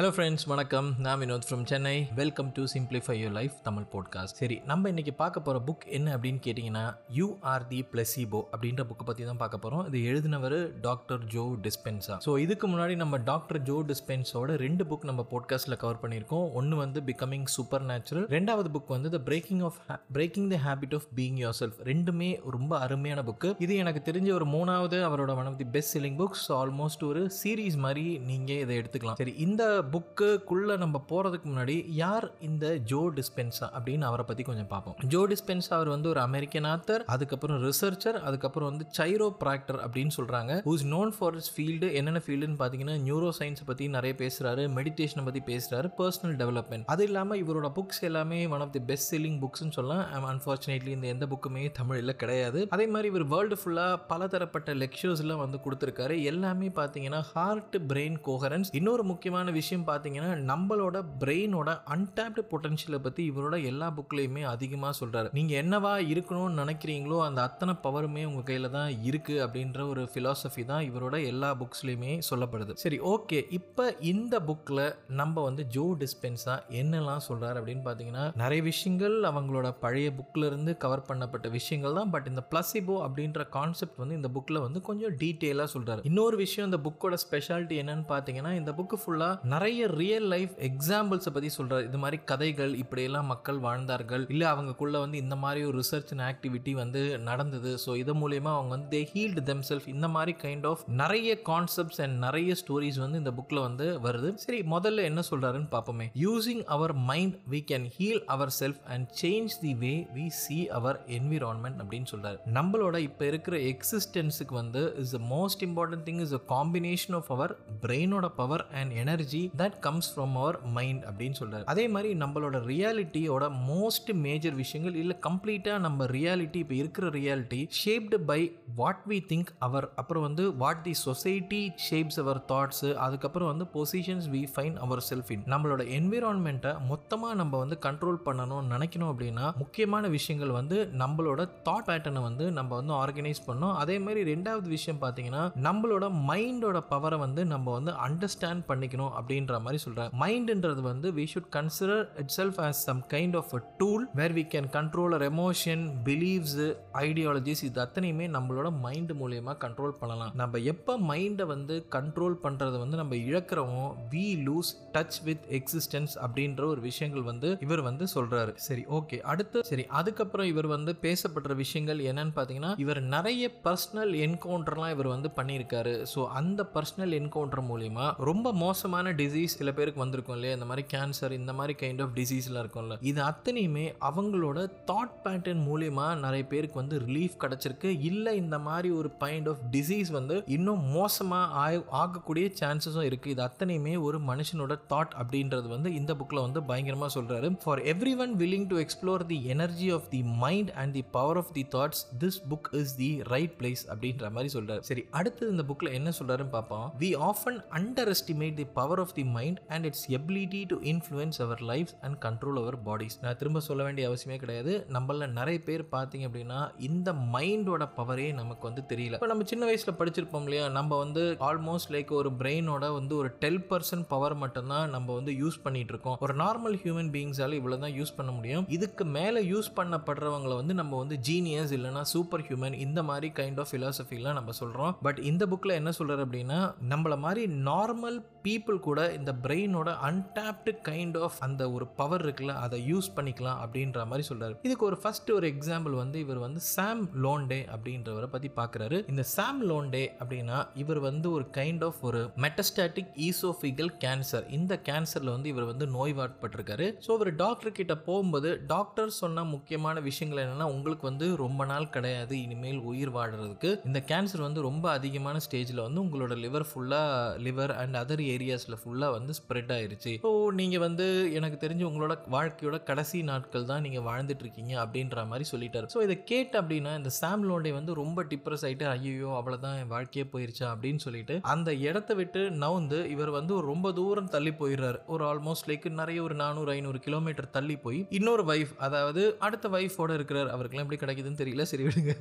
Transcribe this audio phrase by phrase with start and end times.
[0.00, 0.86] Hello friends வணக்கம்.
[1.04, 5.42] நான் Vinod from Chennai welcome to simplify your life Tamil podcast சரி நம்ம இன்னைக்கு பார்க்க
[5.46, 6.84] போகிற புக் என்ன அப்படின்னு கேட்டிங்கன்னா
[7.16, 12.16] யூ ஆர் தி பிளசிபோ அப்படின்ற புக்கை பற்றி தான் பார்க்க போகிறோம் இது எழுதினவர் டாக்டர் ஜோ டிஸ்பென்ஸா
[12.26, 16.46] ஸோ இதுக்கு முன்னாடி நம்ம டாக்டர் ஜோ டிஸ்பென்ஸோட ரெண்டு புக் நம்ம போட்காஸ்ட்டில் கவர் பண்ணியிருக்கோம்.
[16.60, 19.78] ஒன்று வந்து பிகமிங் சூப்பர் நேச்சுரல் ரெண்டாவது புக் வந்து the breaking of
[20.18, 25.00] breaking the habit of being yourself ரெண்டுமே ரொம்ப அருமையான புக்கு இது எனக்கு தெரிஞ்ச ஒரு மூணாவது
[25.10, 29.20] அவரோட one of the best selling books almost ஒரு சீரீஸ் மாதிரி நீங்கள் இதை எடுத்துக்கலாம்.
[29.22, 29.62] சரி இந்த
[29.94, 34.96] புக்குக்குள்ளே நம்ம போகிறதுக்கு முன்னாடி யார் இந்த ஜோ டிஸ்பென்சா அப்படின்னு அவரை பற்றி கொஞ்சம் பார்ப்போம்.
[35.14, 40.60] ஜோ டிஸ்பென்சா அவர் வந்து ஒரு அமெரிக்கன் ஆத்தர் அதுக்கப்புறம் ரிசர்ச்சர் அதுக்கப்புறம் வந்து சைரோ ப்ராக்டர் அப்படின்னு சொல்கிறாங்க
[40.68, 45.42] who's known for his field என்னென்ன ஃபீல்டுன்னு பார்த்தீங்கன்னா நியூரோ சயின்ஸை பற்றி நிறைய பேசுகிறாரு மெடிடேஷனை பற்றி
[45.50, 50.28] பேசுகிறாரு பர்சனல் டெவலப்மெண்ட் அது இல்லாமல் இவரோட புக்ஸ் எல்லாமே one of the best selling புக்ஸ்னு சொல்லலாம்
[50.32, 52.60] அன்ஃபார்ச்சுனேட்லி இந்த எந்த புக்குமே தமிழில் கிடையாது.
[52.76, 56.14] அதே மாதிரி இவர் வேர்ல்டு ஃபுல்லாக பலதரப்பட்ட லெக்சர்ஸ்லாம் வந்து கொடுத்துருக்காரு.
[56.30, 63.56] எல்லாமே பார்த்தீங்கன்னா ஹார்ட் பிரெயின் கோஹரன்ஸ் இன்னொரு முக்கியமான விஷயம் பார்த்தீங்கன்னா நம்மளோட பிரெயினோட அன்டாப்டு பொட்டன்ஷியலை பற்றி இவரோட
[63.70, 69.42] எல்லா புக்லேயுமே அதிகமாக சொல்கிறாரு நீங்கள் என்னவா இருக்கணும்னு நினைக்கிறீங்களோ அந்த அத்தனை பவருமே உங்கள் கையில் தான் இருக்குது
[69.46, 72.74] அப்படின்ற ஒரு ஃபிலாசபி தான் இவரோட எல்லா புக்ஸ்லேயுமே சொல்லப்படுது.
[72.84, 73.40] சரி ஓகே.
[73.58, 74.84] இப்போ இந்த புக்கில்
[75.20, 81.06] நம்ம வந்து ஜோ டிஸ்பென்ஸா என்னெல்லாம் சொல்கிறார் அப்படின்னு பார்த்தீங்கன்னா நிறைய விஷயங்கள் அவங்களோட பழைய புக்கில் இருந்து கவர்
[81.10, 82.10] பண்ணப்பட்ட விஷயங்கள் தான்.
[82.14, 86.80] பட் இந்த பிளசிபோ அப்படின்ற கான்செப்ட் வந்து இந்த புக்கில் வந்து கொஞ்சம் டீட்டெயிலாக சொல்கிறாரு இன்னொரு விஷயம் இந்த
[86.86, 92.18] புக்கோட ஸ்பெஷாலிட்டி என்னன்னு பார்த்தீங்கன்னா இந்த புக்கு ஃபுல்லாக நிறைய ரியல் லைஃப் எக்ஸாம்பிள்ஸை பற்றி சொல்கிறார் இது மாதிரி
[92.30, 94.22] கதைகள் இப்படியெல்லாம் மக்கள் வாழ்ந்தார்கள்.
[94.32, 97.70] இல்லை அவங்கக்குள்ள வந்து இந்த மாதிரி ஒரு ரிசர்ச் அண்ட் ஆக்டிவிட்டி வந்து நடந்தது.
[97.82, 102.00] ஸோ இது மூலயமா அவங்க வந்து தே ஹீல்டு தெம் செல்ஃப் இந்த மாதிரி கைண்ட் ஆஃப் நிறைய கான்செப்ட்ஸ்
[102.04, 104.30] அண்ட் நிறைய ஸ்டோரிஸ் வந்து இந்த புக்கில் வந்து வருது.
[104.44, 106.06] சரி முதல்ல என்ன சொல்கிறாருன்னு பார்ப்போமே.
[106.24, 111.00] Using our mind we can heal our self and change the way we see our
[111.18, 116.42] environment அப்படின்னு சொல்கிறார் நம்மளோட இப்போ இருக்கிற எக்ஸிஸ்டன்ஸுக்கு வந்து is the most important thing is a
[116.56, 117.54] combination of our
[117.86, 123.44] பிரெயினோட power and energy that comes from our mind அப்படின்னு சொல்கிறார் அதே மாதிரி நம்மளோட ரியாலிட்டியோட
[123.66, 128.40] மோஸ்ட் மேஜர் விஷயங்கள் இல்லை கம்ப்ளீட்டாக நம்ம ரியாலிட்டி இப்போ இருக்கிற reality shaped by
[128.76, 134.28] what we think our அப்புறம் வந்து what the society shapes our thoughts அதுக்கப்புறம் வந்து positions
[134.30, 140.08] we find our self in நம்மளோட என்விரான்மெண்ட்டை மொத்தமாக நம்ம வந்து கண்ட்ரோல் பண்ணணும்னு நினைக்கணும் அப்படின்னா முக்கியமான
[140.10, 145.42] விஷயங்கள் வந்து நம்மளோட தாட் பேட்டர்னை வந்து நம்ம வந்து ஆர்கனைஸ் பண்ணோம் அதே மாதிரி ரெண்டாவது விஷயம் பார்த்தீங்கன்னா
[145.62, 151.24] நம்மளோட மைண்டோட பவரை வந்து நம்ம வந்து அண்டர்ஸ்டாண்ட் பண்ணிக்கணும் அப்படின்னு அப்படின்ற மாதிரி சொல்கிறாங்க மைண்டுன்றது வந்து we
[151.32, 152.02] should consider
[152.38, 156.56] itself as some kind of a tool where we can control our emotion beliefs
[157.04, 160.32] ideologies இது அத்தனையுமே நம்மளோட மைண்டு மூலியமாக கண்ட்ரோல் பண்ணலாம்.
[160.40, 166.64] நம்ம எப்போ மைண்டை வந்து கண்ட்ரோல் பண்ணுறத வந்து நம்ம இழக்கிறோமோ we lose touch with existence அப்படின்ற
[166.72, 168.54] ஒரு விஷயங்கள் வந்து இவர் வந்து சொல்றாரு.
[168.68, 174.94] சரி ஓகே அடுத்து சரி அதுக்கப்புறம் இவர் வந்து பேசப்படுற விஷயங்கள் என்னன்னு பார்த்தீங்கன்னா இவர் நிறைய பர்சனல் என்கவுண்டர்லாம்
[174.96, 175.94] இவர் வந்து பண்ணியிருக்காரு.
[176.14, 180.54] ஸோ அந்த பர்சனல் என்கவுண்டர் மூலியமா ரொம்ப மோசமான டிசீஸ் சில பேருக்கு வந்திருக்கும் இல்லையா?
[180.58, 182.96] இந்த மாதிரி கேன்சர் இந்த மாதிரி கைண்ட் ஆஃப் டிசீஸ்லாம் இருக்கும்ல.
[183.10, 184.58] இது அத்தனையுமே அவங்களோட
[184.90, 187.90] தாட் பேட்டர்ன் மூலியமா நிறைய பேருக்கு வந்து ரிலீஃப் கிடச்சிருக்கு.
[188.10, 193.42] இல்லை இந்த மாதிரி ஒரு கைண்ட் ஆஃப் டிசீஸ் வந்து இன்னும் மோசமாக ஆய ஆகக்கூடிய சான்சஸும் இருக்குது இது
[193.48, 197.82] அத்தனையுமே ஒரு மனுஷனோட தாட் அப்படின்றது வந்து இந்த புக்கில் வந்து பயங்கரமாக சொல்கிறாரு for
[198.24, 202.02] everyone willing to explore the energy of the mind and the power of the thoughts
[202.22, 206.54] this book is the right place அப்படின்ற மாதிரி சொல்கிறார் சரி அடுத்து இந்த புக்கில் என்ன சொல்கிறாருன்னு
[206.56, 206.86] பார்ப்போம்.
[207.00, 207.58] We often
[208.14, 212.58] underestimate the power of the mind and its ability to influence our life and control
[212.62, 214.86] our bodies நான் திரும்ப சொல்ல வேண்டிய அவசியமே கிடையாது.
[214.88, 219.12] நம்மள நிறைய பேர் பார்த்தீங்க அப்படின்னா இந்த மைண்டோட பவரே நமக்கு வந்து தெரியல.
[219.12, 220.68] இப்போ நம்ம சின்ன வயசில் படிச்சிருப்போம் இல்லையா?
[220.68, 225.60] நம்ம வந்து ஆல்மோஸ்ட் லைக் ஒரு பிரெயினோட வந்து ஒரு டெல் பர்சன்ட் பவர் மட்டும்தான் நம்ம வந்து யூஸ்
[225.62, 226.16] பண்ணிட்டு இருக்கோம்.
[226.20, 228.64] ஒரு நார்மல் ஹியூமன் பீயிங்ஸால இவ்வளோ தான் யூஸ் பண்ண முடியும்.
[228.68, 233.68] இதுக்கு மேலே யூஸ் பண்ணப்படுறவங்களை வந்து நம்ம வந்து ஜீனியஸ் இல்லைனா சூப்பர் ஹியூமன் இந்த மாதிரி கைண்ட் ஆஃப்
[233.72, 239.32] ஃபிலாசபிலாம் நம்ம சொல்கிறோம் பட் இந்த புக்கில் என்ன சொல்கிறார் அப்படின்னா நம்மள மாதிரி நார்மல் பீப்புள் கூட இந்த
[239.44, 244.54] பிரெயினோட அன்டாப்டு கைண்ட் ஆஃப் அந்த ஒரு பவர் இருக்குல்ல அதை யூஸ் பண்ணிக்கலாம் அப்படின்ற மாதிரி சொல்றாரு.
[244.66, 248.98] இதுக்கு ஒரு ஃபர்ஸ்ட் ஒரு எக்ஸாம்பிள் வந்து இவர் வந்து சாம் லோன்டே அப்படின்றவரை பத்தி பாக்குறாரு.
[249.12, 255.34] இந்த சாம் லோன்டே அப்படின்னா இவர் வந்து ஒரு கைண்ட் ஆஃப் ஒரு மெட்டஸ்டாட்டிக் ஈசோஃபிகல் கேன்சர் இந்த கேன்சர்ல
[255.36, 261.06] வந்து இவர் வந்து நோய்வாட்பட்டிருக்காரு ஸோ ஒரு டாக்டர் கிட்ட போகும்போது டாக்டர் சொன்ன முக்கியமான விஷயங்கள் என்னன்னா உங்களுக்கு
[261.10, 266.34] வந்து ரொம்ப நாள் கிடையாது இனிமேல் உயிர் வாடுறதுக்கு இந்த கேன்சர் வந்து ரொம்ப அதிகமான ஸ்டேஜில் வந்து உங்களோட
[266.44, 270.12] லிவர் ஃபுல்லாக லிவர் அண்ட் அதர் ஏரியாஸில் ஃபுல்லாக வந்து ஸ்ப்ரெட் ஆயிருச்சு.
[270.24, 270.30] ஸோ
[270.60, 271.06] நீங்கள் வந்து
[271.38, 275.86] எனக்கு தெரிஞ்சு உங்களோட வாழ்க்கையோட கடைசி நாட்கள் தான் நீங்கள் வாழ்ந்துட்டு இருக்கீங்க அப்படின்ற மாதிரி சொல்லிட்டாரு.
[275.94, 280.26] ஸோ இதை கேட்டு அப்படின்னா இந்த சாம் லோண்டே வந்து ரொம்ப டிப்ரெஸ் ஆகிட்டு ஐயோ அவ்வளோதான் என் வாழ்க்கையே
[280.34, 284.98] போயிருச்சா அப்படின்னு சொல்லிட்டு அந்த இடத்த விட்டு நவுந்து இவர் வந்து ஒரு ரொம்ப தூரம் தள்ளி போயிடுறாரு.
[285.14, 290.10] ஒரு ஆல்மோஸ்ட் லைக் நிறைய ஒரு நானூறு ஐநூறு கிலோமீட்டர் தள்ளி போய் இன்னொரு வைஃப் அதாவது அடுத்த வைஃபோட
[290.18, 290.50] இருக்கிறார்.
[290.54, 291.64] அவருக்குலாம் எப்படி கிடைக்குதுன்னு தெரியல.
[291.72, 292.14] சரி விடுங்க.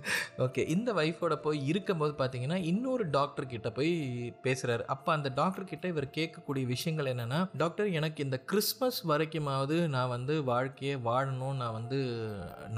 [0.46, 3.92] ஓகே இந்த வைஃபோட போய் இருக்கும்போது பார்த்தீங்கன்னா இன்னொரு டாக்டர் கிட்ட போய்
[4.46, 10.12] பேசுகிறார் அப்போ அந்த டாக்டர் கிட்ட இவர் கேட்கக்கூடிய விஷயங்கள் என்னென்னா டாக்டர் எனக்கு இந்த கிறிஸ்மஸ் வரைக்குமாவது நான்
[10.14, 11.98] வந்து வாழ்க்கையை வாழணும்னு நான் வந்து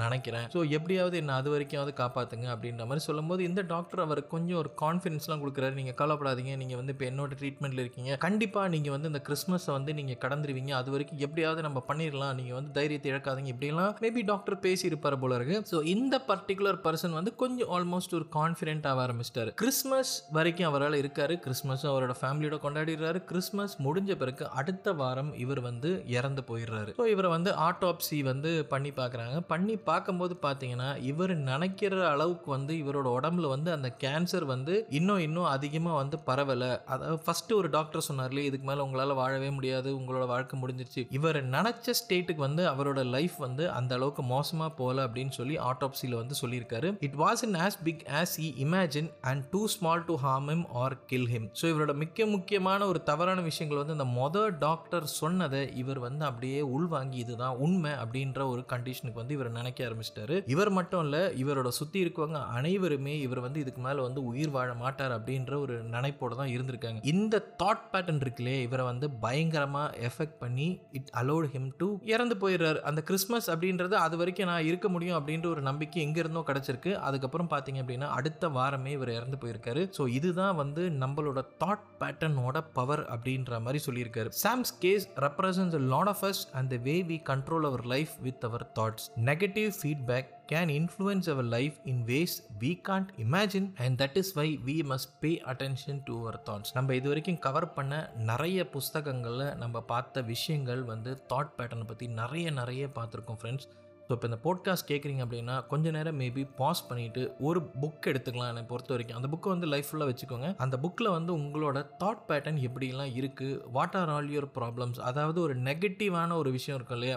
[0.00, 0.46] நினைக்கிறேன்.
[0.54, 5.42] ஸோ எப்படியாவது என்ன அது வரைக்காவது காப்பாற்றுங்க அப்படின்ற மாதிரி சொல்லும்போது இந்த டாக்டர் அவர் கொஞ்சம் ஒரு கான்ஃபிடன்ஸ்லாம்
[5.42, 5.74] கொடுக்குறாரு.
[5.80, 6.54] நீங்கள் கவலைப்படாதீங்க.
[6.62, 8.16] நீங்கள் வந்து இப்போ என்னோட ட்ரீட்மெண்ட்டில் இருக்கீங்க.
[8.26, 10.72] கண்டிப்பாக நீங்கள் வந்து இந்த கிறிஸ்மஸை வந்து நீங்கள் கடந்துருவீங்க.
[10.80, 13.52] அது வரைக்கும் எப்படியாவது நம்ம பண்ணிடலாம் நீங்கள் வந்து தைரியத்தை இழக்காதீங்க.
[13.54, 15.58] இப்படிலாம் மேபி டாக்டர் பேசியிருப்பார் போல இருக்கு.
[15.72, 19.52] ஸோ இந்த பர்டிகுலர் பர்சன் வந்து கொஞ்சம் ஆல்மோஸ்ட் ஒரு கான்ஃபிடென்ட் ஆக ஆரம்பிச்சிட்டாரு.
[19.62, 21.36] கிறிஸ்மஸ் வரைக்கும் அவரால் இருக்காரு.
[21.46, 23.11] கிறிஸ்மஸ் அவரோட ஃபேமிலியோட கொண்டாடிடுறாரு.
[23.20, 26.92] கிறிஸ்மஸ் முடிஞ்ச பிறகு அடுத்த வாரம் இவர் வந்து இறந்து போயிடுறாரு.
[26.98, 29.36] ஸோ இவரை வந்து ஆட்டோப்சி வந்து பண்ணி பார்க்குறாங்க.
[29.52, 35.50] பண்ணி பார்க்கும்போது பார்த்தீங்கன்னா இவர் நினைக்கிற அளவுக்கு வந்து இவரோட உடம்புல வந்து அந்த கேன்சர் வந்து இன்னும் இன்னும்
[35.56, 36.70] அதிகமாக வந்து பரவலை.
[36.92, 39.88] அதாவது ஃபஸ்ட்டு ஒரு டாக்டர் சொன்னார்லே இதுக்கு மேலே உங்களால் வாழவே முடியாது.
[40.00, 41.04] உங்களோட வாழ்க்கை முடிஞ்சிருச்சு.
[41.18, 46.36] இவர் நினச்ச ஸ்டேட்டுக்கு வந்து அவரோட லைஃப் வந்து அந்த அளவுக்கு மோசமாக போகல அப்படின்னு சொல்லி ஆட்டோப்சியில் வந்து
[46.42, 46.90] சொல்லியிருக்காரு.
[47.08, 50.96] It was in as big as I imagine and too small to harm him or
[51.12, 56.00] kill him so இவரோட மிக்க முக்கியமான ஒரு தவறான விஷயங்கள் வந்து இந்த மொதல் டாக்டர் சொன்னதை இவர்
[56.06, 60.36] வந்து அப்படியே உள்வாங்கி இதுதான் உண்மை அப்படின்ற ஒரு கண்டிஷனுக்கு வந்து இவர் நினைக்க ஆரம்பிச்சிட்டாரு.
[60.54, 65.14] இவர் மட்டும் இல்லை இவரோட சுற்றி இருக்கவங்க அனைவருமே இவர் வந்து இதுக்கு மேலே வந்து உயிர் வாழ மாட்டார்
[65.18, 67.00] அப்படின்ற ஒரு நினைப்போடு தான் இருந்திருக்காங்க.
[67.12, 70.68] இந்த தாட் பேட்டர்ன் இருக்குல்லே இவரை வந்து பயங்கரமாக எஃபெக்ட் பண்ணி
[70.98, 72.80] இட் அலோட் ஹிம் டு இறந்து போயிடுறாரு.
[72.90, 76.92] அந்த கிறிஸ்மஸ் அப்படின்றது அது வரைக்கும் நான் இருக்க முடியும் அப்படின்ற ஒரு நம்பிக்கை எங்க இருந்தோ கிடைச்சிருக்கு.
[77.08, 79.82] அதுக்கப்புறம் பார்த்தீங்க அப்படின்னா அடுத்த வாரமே இவர் இறந்து போயிருக்காரு.
[79.96, 84.30] ஸோ இதுதான் வந்து நம்மளோட தாட் பேட்டர்னோட பவர் அப்படின்ற மாதிரி சொல்லியிருக்காரு.
[84.42, 88.64] Sam's case represents lot of us and the way we control our life with our
[88.78, 94.32] thoughts negative feedback can influence our life in ways we can't imagine and that is
[94.34, 98.00] why we must pay attention to our thoughts நம்ம இது வரைக்கும் cover பண்ண
[98.30, 103.68] நிறைய புஸ்தகங்களில் நம்ம பார்த்த விஷயங்கள் வந்து thought பேட்டர்னை பற்றி நிறைய நிறைய பார்த்துருக்கோம் ஃப்ரெண்ட்ஸ்
[104.12, 108.64] ஸோ இப்போ இந்த போட்காஸ்ட் கேட்குறீங்க அப்படின்னா கொஞ்ச நேரம் மேபி பாஸ் பண்ணிவிட்டு ஒரு புக் எடுத்துக்கலாம் என்னை
[108.72, 109.18] பொறுத்த வரைக்கும்.
[109.18, 110.48] அந்த புக்கை வந்து லைஃப் ஃபுல்லாக வச்சுக்கோங்க.
[110.64, 115.54] அந்த புக்கில் வந்து உங்களோட தாட் பேட்டர்ன் எப்படிலாம் இருக்குது what are all your problems அதாவது ஒரு
[115.68, 117.16] நெகட்டிவான ஒரு விஷயம் இருக்கும் இல்லையா?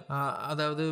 [0.53, 0.85] அதாவது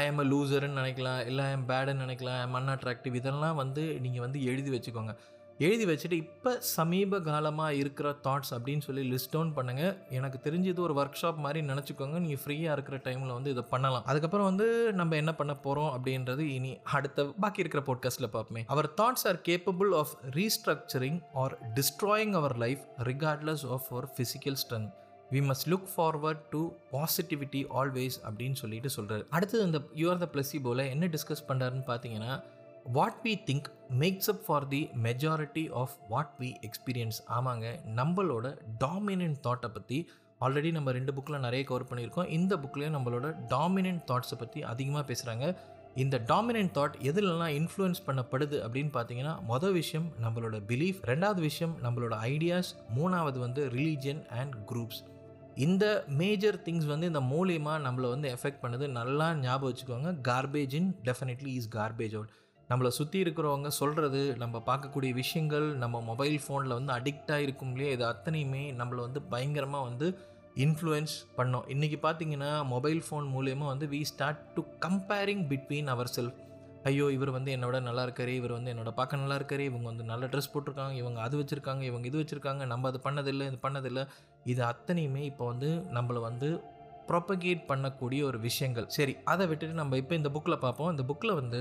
[0.00, 3.84] ஐ எம் அ லூசர்னு நினைக்கலாம் இல்லை ஐ எம் பேடுன்னு நினைக்கலாம் ஐ எம் அட்ராக்டிவ் இதெல்லாம் வந்து
[4.06, 5.14] நீங்கள் வந்து எழுதி வச்சுக்கோங்க.
[5.58, 10.94] எழுதி வச்சுட்டு இப்போ சமீப காலமாக இருக்கிற தாட்ஸ் அப்படின்னு சொல்லி லிஸ்ட் டவுன் பண்ணுங்கள் எனக்கு தெரிஞ்சது ஒரு
[10.94, 12.18] ஒர்க் ஷாப் மாதிரி நினச்சிக்கோங்க.
[12.18, 14.04] நீங்கள் ஃப்ரீயாக இருக்கிற டைமில் வந்து இதை பண்ணலாம்.
[14.04, 18.64] அதுக்கப்புறம் வந்து நம்ம என்ன பண்ண போகிறோம் அப்படின்றது இனி அடுத்த பாக்கி இருக்கிற போட்காஸ்ட்டில் பார்ப்போமே.
[18.66, 24.90] Our thoughts are capable of restructuring or destroying our life regardless of our physical strength
[25.32, 30.88] we must look forward to positivity always அப்படின்னு சொல்லிட்டு சொல்கிறார் அடுத்தது இந்த யூஆர் த பிளஸிபோல
[30.90, 32.42] என்ன டிஸ்கஸ் பண்ணுறாருன்னு பார்த்தீங்கன்னா
[32.92, 33.68] what we think
[34.00, 37.66] makes up for the majority of what we experience ஆமாங்க
[37.96, 38.46] நம்மளோட
[38.84, 39.98] டாமினன்ட் தாட்டை பற்றி
[40.40, 42.28] ஆல்ரெடி நம்ம ரெண்டு புக்கில் நிறைய கவர் பண்ணியிருக்கோம்.
[42.36, 45.46] இந்த புக்லேயும் நம்மளோட டாமினன்ட் தாட்ஸை பற்றி அதிகமாக பேசுகிறாங்க
[45.94, 52.14] இந்த டாமினன்ட் தாட் எதுலலாம் இன்ஃப்ளூயன்ஸ் பண்ணப்படுது அப்படின்னு பார்த்தீங்கன்னா மொதல் விஷயம் நம்மளோட பிலீஃப் ரெண்டாவது விஷயம் நம்மளோட
[52.32, 55.02] ஐடியாஸ் மூணாவது வந்து ரிலீஜியன் அண்ட் குரூப்ஸ்
[55.66, 55.84] இந்த
[56.20, 58.86] மேஜர் திங்ஸ் வந்து இந்த மூலியமாக நம்மளை வந்து எஃபெக்ட் பண்ணுது.
[58.98, 62.32] நல்லா ஞாபகம் வச்சுக்கோங்க garbage in definitely is garbage out
[62.72, 67.90] நம்மளை சுற்றி இருக்கிறவங்க சொல்கிறது நம்ம பார்க்கக்கூடிய விஷயங்கள் நம்ம மொபைல் ஃபோனில் வந்து அடிக்டாக இருக்கும் இல்லையா?
[67.96, 70.06] இது அத்தனையுமே நம்மளை வந்து பயங்கரமாக வந்து
[70.64, 71.66] இன்ஃப்ளூயன்ஸ் பண்ணோம்.
[71.74, 76.38] இன்றைக்கி பார்த்தீங்கன்னா மொபைல் ஃபோன் மூலயமா வந்து we start to comparing between our self
[76.90, 80.24] ஐயோ இவர் வந்து என்னோட நல்லா இருக்காரு இவர் வந்து என்னோட பார்க்க நல்லா இருக்காரு இவங்க வந்து நல்ல
[80.32, 84.04] ட்ரெஸ் போட்டிருக்காங்க இவங்க அது வச்சுருக்காங்க இவங்க இது வச்சுருக்காங்க நம்ம அது பண்ணதில்லை இது பண்ணதில்லை.
[84.52, 86.48] இது அத்தனையுமே இப்போ வந்து நம்மளை வந்து
[87.10, 88.88] ப்ரொப்பகேட் பண்ணக்கூடிய ஒரு விஷயங்கள்.
[88.96, 90.90] சரி அதை விட்டுட்டு நம்ம இப்போ இந்த புக்கில் பார்ப்போம்.
[90.94, 91.60] இந்த புக்கில் வந்து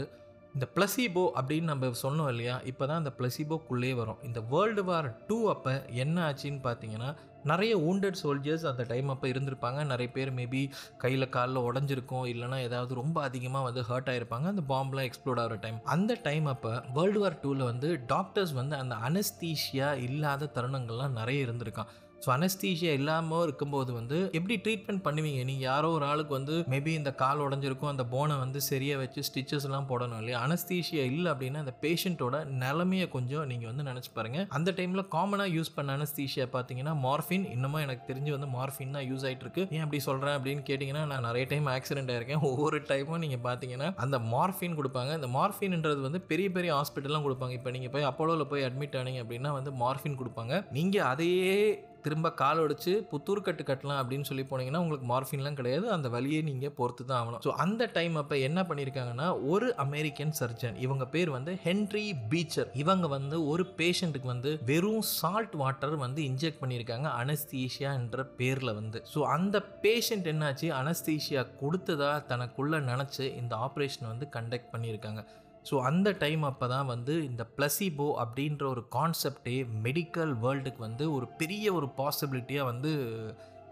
[0.56, 4.18] இந்த பிளசிபோ அப்படின்னு நம்ம சொன்னோம் இல்லையா இப்போ தான் இந்த பிளசிபோக்குள்ளே வரும்.
[4.28, 7.10] இந்த வேர்ல்டு வார் டூ அப்போ என்ன ஆச்சுன்னு பார்த்தீங்கன்னா
[7.52, 9.80] நிறைய ஊண்டட் சோல்ஜர்ஸ் அந்த டைம் அப்போ இருந்திருப்பாங்க.
[9.92, 10.62] நிறைய பேர் மேபி
[11.04, 15.80] கையில் காலில் உடஞ்சிருக்கும் இல்லைனா ஏதாவது ரொம்ப அதிகமாக வந்து ஹர்ட் ஆகிருப்பாங்க அந்த பாம்பெலாம் எக்ஸ்ப்ளோர்ட் ஆகிற டைம்
[15.96, 21.92] அந்த டைம் அப்போ வேர்ல்டு வார் டூவில் வந்து டாக்டர்ஸ் வந்து அந்த அனஸ்தீஷியா இல்லாத தருணங்கள்லாம் நிறைய இருந்திருக்கான்
[22.24, 25.42] ஸோ அனஸ்தீஷியா இல்லாமல் இருக்கும்போது வந்து எப்படி ட்ரீட்மெண்ட் பண்ணுவீங்க?
[25.50, 29.88] நீங்கள் யாரோ ஒரு ஆளுக்கு வந்து மேபி இந்த கால் உடஞ்சிருக்கும் அந்த போனை வந்து சரியாக வச்சு ஸ்டிச்சஸ்லாம்
[29.92, 30.40] போடணும் இல்லையா?
[30.48, 35.74] அனஸ்தீஷியா இல்லை அப்படின்னா அந்த பேஷண்ட்டோட நிலமையை கொஞ்சம் நீங்கள் வந்து நினச்சி பாருங்கள் அந்த டைமில் காமனாக யூஸ்
[35.78, 39.66] பண்ண அனஸ்தீஷியா பார்த்தீங்கன்னா மார்ஃபின் இன்னமும் எனக்கு தெரிஞ்சு வந்து மார்ஃபின் தான் யூஸ் ஆகிட்டு இருக்கு.
[39.76, 42.44] ஏன் அப்படி சொல்கிறேன் அப்படின்னு கேட்டிங்கன்னா நான் நிறைய டைம் ஆக்சிடென்ட் ஆயிருக்கேன்.
[42.52, 45.14] ஒவ்வொரு டைமும் நீங்கள் பார்த்தீங்கன்னா அந்த மார்ஃபின் கொடுப்பாங்க.
[45.22, 47.56] இந்த மார்ஃபின்ன்றது வந்து பெரிய பெரிய ஹாஸ்பிட்டல்லாம் கொடுப்பாங்க.
[47.60, 50.56] இப்போ நீங்கள் போய் அப்போலோவில் போய் அட்மிட் ஆனீங்க அப்படின்னா வந்து மார்ஃபின் கொடுப்பாங்க.
[50.78, 51.56] நீங்கள் அதையே
[52.06, 55.86] திரும்ப கால் உடைச்சு புத்தூர் கட்டு கட்டலாம் அப்படின்னு சொல்லி போனீங்கன்னா உங்களுக்கு மார்ஃபின்லாம் கிடையாது.
[55.96, 57.42] அந்த வழியை நீங்கள் பொறுத்து தான் ஆகணும்.
[57.46, 62.72] ஸோ அந்த டைம் அப்போ என்ன பண்ணியிருக்காங்கன்னா ஒரு அமெரிக்கன் சர்ஜன் இவங்க பேர் வந்து ஹென்ரி பீச்சர்.
[62.84, 69.02] இவங்க வந்து ஒரு பேஷண்ட்டுக்கு வந்து வெறும் சால்ட் வாட்டர் வந்து இன்ஜெக்ட் பண்ணியிருக்காங்க அனஸ்தீஷியா என்ற பேரில் வந்து.
[69.14, 70.70] ஸோ அந்த பேஷண்ட் என்னாச்சு?
[70.82, 75.22] அனஸ்தீஷியா கொடுத்ததா தனக்குள்ளே நினச்சி இந்த ஆப்ரேஷன் வந்து கண்டக்ட் பண்ணியிருக்காங்க
[75.66, 81.28] ஸோ அந்த டைம் அப்போ தான் வந்து இந்த பிளசிபோ அப்படின்ற ஒரு கான்செப்டே மெடிக்கல் வேர்ல்டுக்கு வந்து ஒரு
[81.38, 82.92] பெரிய ஒரு பாசிபிலிட்டியாக வந்து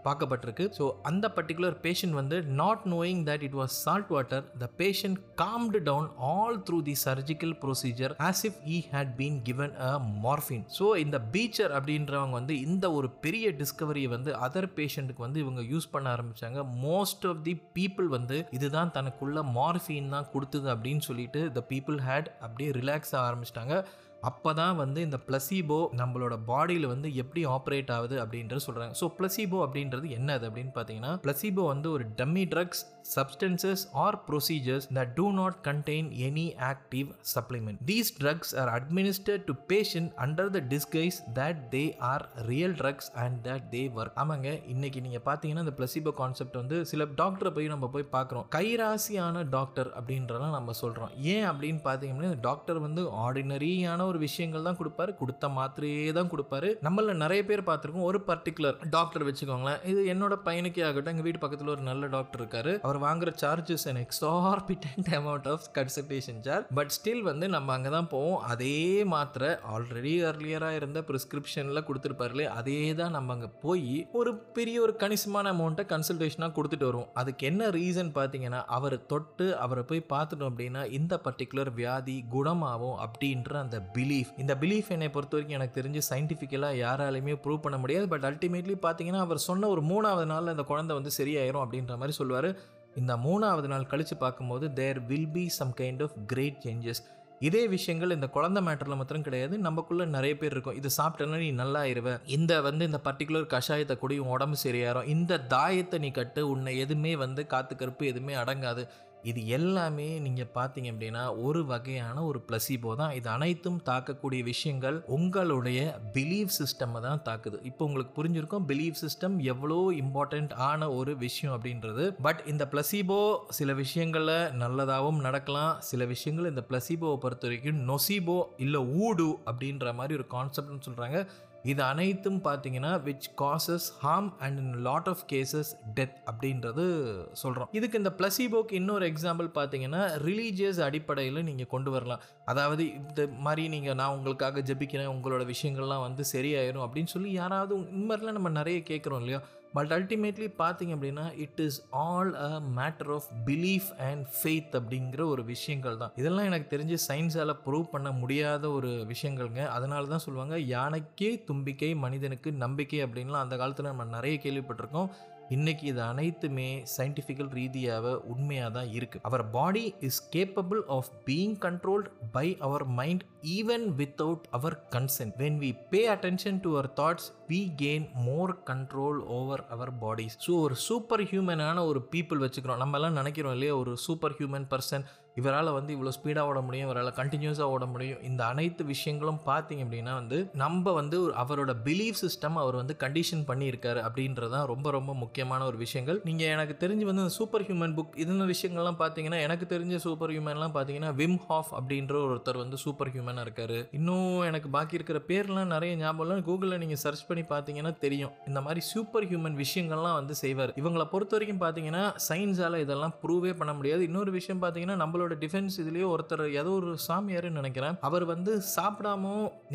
[0.06, 0.66] பார்க்கப்பட்டிருக்கு.
[0.78, 5.80] ஸோ அந்த பர்டிகுலர் பேஷண்ட் வந்து not knowing that it was salt water the patient calmed
[5.90, 9.92] down all through the surgical procedure as if he had been given a
[10.26, 15.62] morphine so இந்த பீச்சர் அப்படின்றவங்க வந்து இந்த ஒரு பெரிய டிஸ்கவரியை வந்து அதர் பேஷண்ட்டுக்கு வந்து இவங்க
[15.72, 16.58] யூஸ் பண்ண ஆரம்பிச்சாங்க.
[16.86, 22.30] மோஸ்ட் ஆஃப் தி பீப்புள் வந்து இதுதான் தனக்குள்ள மார்ஃபின் தான் கொடுத்தது அப்படின்னு சொல்லிட்டு த பீப்புள் ஹேட்
[22.46, 23.74] அப்படியே ரிலாக்ஸ் ஆக ஆரம்பிச்சிட்டாங்க.
[24.22, 29.58] அப்போ தான் வந்து இந்த பிளசிபோ நம்மளோட பாடியில் வந்து எப்படி ஆப்ரேட் ஆகுது அப்படின்றது சொல்கிறாங்க ஸோ பிளசிபோ
[29.64, 32.82] அப்படின்றது என்னது அப்படின்னு பார்த்தீங்கன்னா பிளசிபோ வந்து ஒரு dummy drugs
[33.14, 39.56] substances or procedures that do not contain any active supplement these drugs are administered to
[39.68, 45.00] patient under the disguise that they are real drugs and that they work ஆமாங்க இன்னைக்கு
[45.00, 48.46] நீங்கள் பார்த்தீங்கன்னா இந்த placebo concept வந்து சில டாக்டரை போய் நம்ம போய் பார்க்குறோம்.
[48.50, 55.12] கைராசியான டாக்டர் அப்படின்றலாம் நம்ம சொல்கிறோம் ஏன் அப்படின்னு பார்த்தீங்கன்னா டாக்டர் வந்து ஆர்டினரியான ஒரு விஷயங்கள் தான் கொடுப்பாரு.
[55.20, 56.70] கொடுத்த மாத்திரையே தான் கொடுப்பாரு.
[56.86, 58.08] நம்மள நிறைய பேர் பார்த்துருக்கோம்.
[58.10, 59.80] ஒரு பர்டிகுலர் டாக்டர் வச்சுக்கோங்களேன்.
[59.92, 61.12] இது என்னோட பையனுக்கே ஆகட்டும்.
[61.14, 62.74] எங்கள் வீட்டு பக்கத்தில் ஒரு நல்ல டாக்டர் இருக்காரு.
[62.86, 68.10] அவர் வாங்குற charges and exorbitant amount of consultation charge but still வந்து நம்ம அங்கே தான்
[68.14, 68.38] போவோம்.
[68.52, 68.76] அதே
[69.14, 75.52] மாத்திரை ஆல்ரெடி அர்லியராக இருந்த ப்ரிஸ்கிரிப்ஷனில் கொடுத்துருப்பாருலே அதே தான் நம்ம அங்கே போய் ஒரு பெரிய ஒரு கணிசமான
[75.54, 77.10] அமௌண்ட்டை கன்சல்டேஷனாக கொடுத்துட்டு வருவோம்.
[77.20, 83.52] அதுக்கு என்ன ரீசன் பார்த்தீங்கன்னா அவரை தொட்டு அவரை போய் பார்த்துட்டோம் அப்படின்னா இந்த பர்டிகுலர் வியாதி குணமாகும் அப்படின்ற
[83.64, 88.08] அந்த பிலீஃப் இந்த பிலீஃப் என்னை பொறுத்த வரைக்கும் எனக்கு தெரிஞ்சு சயின்டிஃபிக்கலாக யாராலையுமே ப்ரூவ் பண்ண முடியாது.
[88.08, 92.50] பட் அல்டிமேட்லி பார்த்தீங்கன்னா அவர் சொன்ன ஒரு மூணாவது நாளில் அந்த குழந்தை வந்து சரியாயிரும் அப்படின்ற மாதிரி சொல்லுவார்.
[92.96, 97.02] இந்த மூணாவது நாள் கழித்து பார்க்கும்போது there will be some kind of great changes
[97.40, 99.58] இதே விஷயங்கள் இந்த குழந்தை மேட்டரில் மாத்திரம் கிடையாது.
[99.58, 100.76] நமக்குள்ள நிறைய பேர் இருக்கும்.
[100.76, 102.20] இது சாப்பிட்டேன்னா நீ நல்லா ஆயிருவ.
[102.26, 105.08] இந்த வந்து இந்த பர்டிகுலர் கஷாயத்தை குடி உடம்பு சரியாயிரும்.
[105.14, 108.84] இந்த தாயத்தை நீ கட்டு உன்னை எதுவுமே வந்து காத்து கருப்பு எதுவுமே அடங்காது.
[109.30, 113.12] இது எல்லாமே நீங்கள் பார்த்தீங்க அப்படின்னா ஒரு வகையான ஒரு பிளசிபோ தான்.
[113.18, 115.80] இது அனைத்தும் தாக்கக்கூடிய விஷயங்கள் உங்களுடைய
[116.16, 117.58] பிலீவ் சிஸ்டம் தான் தாக்குது.
[117.70, 122.06] இப்போ உங்களுக்கு புரிஞ்சிருக்கும் பிலீவ் சிஸ்டம் எவ்வளோ இம்பார்ட்டண்ட் ஆன ஒரு விஷயம் அப்படின்றது.
[122.28, 123.20] பட் இந்த பிளசிபோ
[123.58, 125.74] சில விஷயங்களில் நல்லதாகவும் நடக்கலாம்.
[125.90, 131.20] சில விஷயங்கள் இந்த பிளசிபோவை பொறுத்த வரைக்கும் நொசிபோ இல்லை ஊடு அப்படின்ற மாதிரி ஒரு கான்செப்ட்னு சொல்கிறாங்க
[131.64, 136.84] இது அனைத்தும் பார்த்தீங்கன்னா which causes harm and in lot of cases death அப்படின்றது
[137.32, 142.20] சொல்கிறோம் இதுக்கு இந்த பிளசிபோக்கு இன்னொரு எக்ஸாம்பிள் பார்த்தீங்கன்னா ரிலீஜியஸ் அடிப்படையில் நீங்கள் கொண்டு வரலாம்.
[142.44, 148.14] அதாவது இந்த மாதிரி நீங்கள் நான் உங்களுக்காக ஜபிக்கிறேன் உங்களோட விஷயங்கள்லாம் வந்து சரியாயிரும் அப்படின்னு சொல்லி யாராவது இந்த
[148.14, 149.42] மாதிரிலாம் நம்ம நிறைய கேட்குறோம் இல்லையா?
[149.74, 155.44] பட் அல்டிமேட்லி பார்த்தீங்க அப்படின்னா it is all a matter of belief and faith அப்படிங்கிற ஒரு
[155.44, 156.12] விஷயங்கள் தான்.
[156.16, 159.66] இதெல்லாம் எனக்கு தெரிஞ்சு சயின்ஸால் ப்ரூவ் பண்ண முடியாத ஒரு விஷயங்கள்ங்க.
[159.66, 165.10] அதனால தான் சொல்லுவாங்க யானைக்கே தும்பிக்கை மனிதனுக்கு நம்பிக்கை அப்படின்லாம் அந்த காலத்தில் நம்ம நிறைய கேள்விப்பட்டிருக்கோம்.
[165.50, 172.08] இன்னைக்கு இது அனைத்துமே சயின்டிஃபிக்கல் ரீதியாக உண்மையாக தான் இருக்குது our body is capable of being controlled
[172.32, 177.60] by our mind even without our consent when we pay attention to our thoughts we
[177.82, 182.76] gain more control over our bodies so ஒரு சூப்பர் ஹியூமனான ஒரு people வச்சுக்கிறோம்.
[182.76, 183.76] நம்ம எல்லாம் நினைக்கிறோம் இல்லையா?
[183.76, 185.06] ஒரு super human person
[185.40, 188.22] இவரால் வந்து இவ்வளோ ஸ்பீடாக ஓட முடியும் இவரால் கண்டினியூஸாக ஓட முடியும்.
[188.22, 194.00] இந்த அனைத்து விஷயங்களும் பார்த்தீங்க அப்படின்னா வந்து நம்ம வந்து அவரோட பிலீஃப் சிஸ்டம் அவர் வந்து கண்டிஷன் பண்ணியிருக்காரு
[194.08, 196.20] அப்படின்றதான் ரொம்ப ரொம்ப முக்கியமான ஒரு விஷயங்கள்.
[196.24, 200.74] நீங்கள் எனக்கு தெரிஞ்சு வந்து இந்த சூப்பர் ஹியூமன் புக் இந்த விஷயங்கள்லாம் பார்த்தீங்கன்னா எனக்கு தெரிஞ்ச சூப்பர் ஹியூமன்லாம்
[200.76, 203.78] பார்த்தீங்கன்னா விம் ஹாஃப் அப்படின்ற ஒருத்தர் வந்து சூப்பர் ஹியூமனாக இருக்காரு.
[203.92, 208.30] இன்னும் எனக்கு பாக்கி இருக்கிற பேர்லாம் நிறைய ஞாபகம்லாம் கூகுளில் நீங்கள் சர்ச் பண்ணி பார்த்தீங்கன்னா தெரியும்.
[208.46, 210.72] இந்த மாதிரி சூப்பர் ஹியூமன் விஷயங்கள்லாம் வந்து செய்வார்.
[210.82, 214.02] இவங்களை பொறுத்த வரைக்கும் பார்த்தீங்கன்னா சயின்ஸால் இதெல்லாம் ப்ரூவே பண்ண முடியாது.
[214.04, 217.96] இன்னொரு விஷயம் பார்த்தீங்கன்னா நம்மளோட அவரோட டிஃபென்ஸ் இதுலேயே ஒருத்தர் ஏதோ ஒரு சாமியார்னு நினைக்கிறேன்.
[218.08, 219.24] அவர் வந்து சாப்பிடாம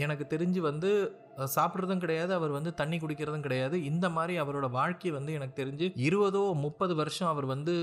[0.06, 0.90] எனக்கு தெரிஞ்சு வந்து
[1.56, 3.76] சாப்பிட்றதும் கிடையாது அவர் வந்து தண்ணி குடிக்கிறதும் கிடையாது.
[3.92, 7.76] இந்த மாதிரி அவரோட வாழ்க்கை வந்து எனக்கு தெரிஞ்சு இருபதோ முப்பது வருஷம் அவர் வந்து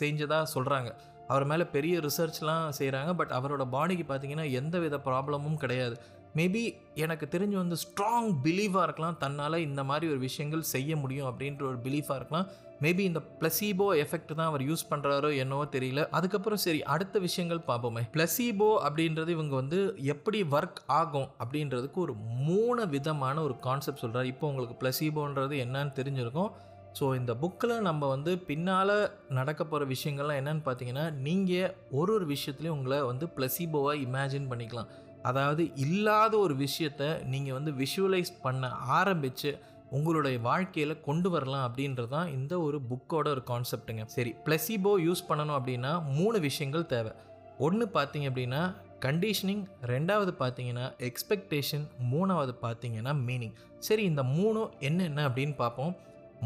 [0.00, 0.90] செஞ்சதாக சொல்கிறாங்க
[1.32, 5.96] அவர் மேலே பெரிய ரிசர்ச்லாம் செய்கிறாங்க பட் அவரோட பாடிக்கு பார்த்தீங்கன்னா எந்த வித ப்ராப்ளமும் கிடையாது.
[6.38, 6.62] மேபி
[7.04, 9.16] எனக்கு தெரிஞ்சு வந்து ஸ்ட்ராங் பிலீஃபாக இருக்கலாம்.
[9.22, 12.48] தன்னால் இந்த மாதிரி ஒரு விஷயங்கள் செய்ய முடியும் அப்படின்ற ஒரு பிலீஃபாக இருக்கலாம்.
[12.84, 16.02] மேபி இந்த பிளசீபோ எஃபெக்ட் தான் அவர் யூஸ் பண்ணுறாரோ என்னவோ தெரியல.
[16.18, 18.02] அதுக்கப்புறம் சரி அடுத்த விஷயங்கள் பார்ப்போமே.
[18.14, 19.80] பிளசீபோ அப்படின்றது இவங்க வந்து
[20.14, 22.14] எப்படி ஒர்க் ஆகும் அப்படின்றதுக்கு ஒரு
[22.48, 26.50] மூணு விதமான ஒரு கான்செப்ட் சொல்கிறார் இப்போ உங்களுக்கு பிளசீபோன்றது என்னன்னு தெரிஞ்சிருக்கும்.
[26.98, 28.96] ஸோ இந்த புக்கில் நம்ம வந்து பின்னால்
[29.38, 34.90] நடக்க போகிற விஷயங்கள்லாம் என்னன்னு பார்த்தீங்கன்னா நீங்கள் ஒரு ஒரு விஷயத்துலையும் உங்களை வந்து பிளசீபோவாக இமேஜின் பண்ணிக்கலாம்.
[35.22, 39.58] அதாவது இல்லாத ஒரு விஷயத்த நீங்கள் வந்து விஷுவலைஸ் பண்ண ஆரம்பித்து
[39.90, 45.58] உங்களுடைய வாழ்க்கையில் கொண்டு வரலாம் அப்படின்றது தான் இந்த ஒரு புக்கோட ஒரு கான்செப்ட்டுங்க சரி பிளசிபோ யூஸ் பண்ணணும்
[45.58, 47.12] அப்படின்னா மூணு விஷயங்கள் தேவை.
[47.58, 55.54] ஒன்று பார்த்தீங்க அப்படின்னா கண்டிஷனிங் ரெண்டாவது பார்த்தீங்கன்னா எக்ஸ்பெக்டேஷன் மூணாவது பார்த்தீங்கன்னா மீனிங் சரி இந்த மூணும் என்னென்ன அப்படின்னு
[55.54, 55.96] பார்ப்போம்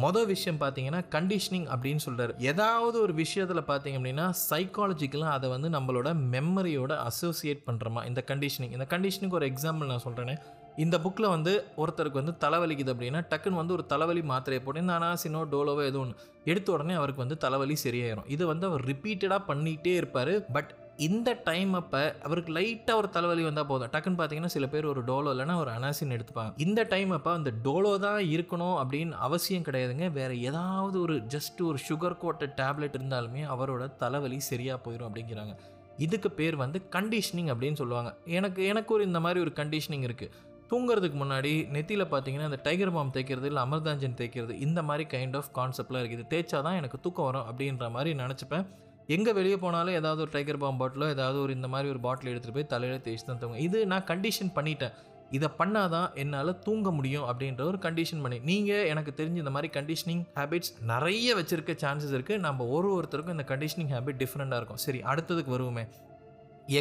[0.00, 6.14] மொதல் விஷயம் பார்த்தீங்கன்னா கண்டிஷனிங் அப்படின்னு சொல்கிறார் ஏதாவது ஒரு விஷயத்தில் பார்த்தீங்க அப்படின்னா சைக்காலஜிக்கலாக அதை வந்து நம்மளோட
[6.30, 10.38] மெமரியோட அசோசியேட் பண்ணுறோமா இந்த கண்டிஷனிங் இந்த கண்டிஷனுக்கு ஒரு எக்ஸாம்பிள் நான் சொல்கிறேனே
[10.76, 15.42] இந்த புக்கில் வந்து ஒருத்தருக்கு வந்து தலைவலிக்குது அப்படின்னா டக்குன்னு வந்து ஒரு தலைவலி மாத்திரையை போட்டு இந்த அனாசினோ
[15.50, 18.26] டோலோவோ எதுவும் ஒன்று எடுத்த உடனே அவருக்கு வந்து தலைவலி சரியாயிரும்.
[18.26, 23.68] இது வந்து அவர் ரிப்பீட்டடாக பண்ணிகிட்டே இருப்பார் பட் இந்த டைம் அப்போ அவருக்கு லைட்டாக ஒரு தலைவலி வந்தால்
[23.70, 23.90] போதும்.
[23.94, 26.52] டக்குன்னு பார்த்தீங்கன்னா சில பேர் ஒரு டோலோ இல்லைன்னா ஒரு அனாசின் எடுத்துப்பாங்க.
[26.64, 30.08] இந்த டைம் அப்போ அந்த டோலோ தான் இருக்கணும் அப்படின்னு அவசியம் கிடையாதுங்க.
[30.18, 35.54] வேறு ஏதாவது ஒரு ஜஸ்ட் ஒரு சுகர் கோட்டட் டேப்லெட் இருந்தாலுமே அவரோட தலைவலி சரியாக போயிடும் அப்படிங்கிறாங்க.
[36.06, 38.12] இதுக்கு பேர் வந்து கண்டிஷனிங் அப்படின்னு சொல்லுவாங்க.
[38.38, 40.32] எனக்கு எனக்கு ஒரு இந்த மாதிரி ஒரு கண்டிஷனிங் இருக்குது
[40.70, 45.50] தூங்குறதுக்கு முன்னாடி நெத்தியில் பார்த்தீங்கன்னா இந்த டைகர் பாம் தேய்க்கிறது இல்லை அமர்தாஞ்சன் தேய்க்கிறது இந்த மாதிரி கைண்ட் ஆஃப்
[45.58, 46.24] கான்செப்ட்லாம் இருக்குது.
[46.32, 48.66] தேய்ச்சா தான் எனக்கு தூக்கம் வரும் அப்படின்ற மாதிரி நினச்சிப்பேன்.
[49.08, 52.58] எங்கே வெளியே போனாலும் ஏதாவது ஒரு டைகர் பாம் பாட்டிலோ ஏதாவது ஒரு இந்த மாதிரி ஒரு பாட்டில் எடுத்துகிட்டு
[52.58, 54.94] போய் தலையில் தேய்ச்சி தான் தூங்க இது நான் கண்டிஷன் பண்ணிட்டேன்.
[55.30, 58.38] இதை பண்ணாதான் என்னால் தூங்க முடியும் அப்படின்ற ஒரு கண்டிஷன் பண்ணி.
[58.50, 63.46] நீங்கள் எனக்கு தெரிஞ்சு இந்த மாதிரி கண்டிஷனிங் ஹேபிட்ஸ் நிறைய வச்சுருக்க சான்சஸ் இருக்குது நம்ம ஒரு ஒருத்தருக்கும் இந்த
[63.52, 64.82] கண்டிஷனிங் ஹேபிட் டிஃப்ரெண்ட்டாக இருக்கும்.
[64.86, 65.84] சரி அடுத்ததுக்கு வருவோமே.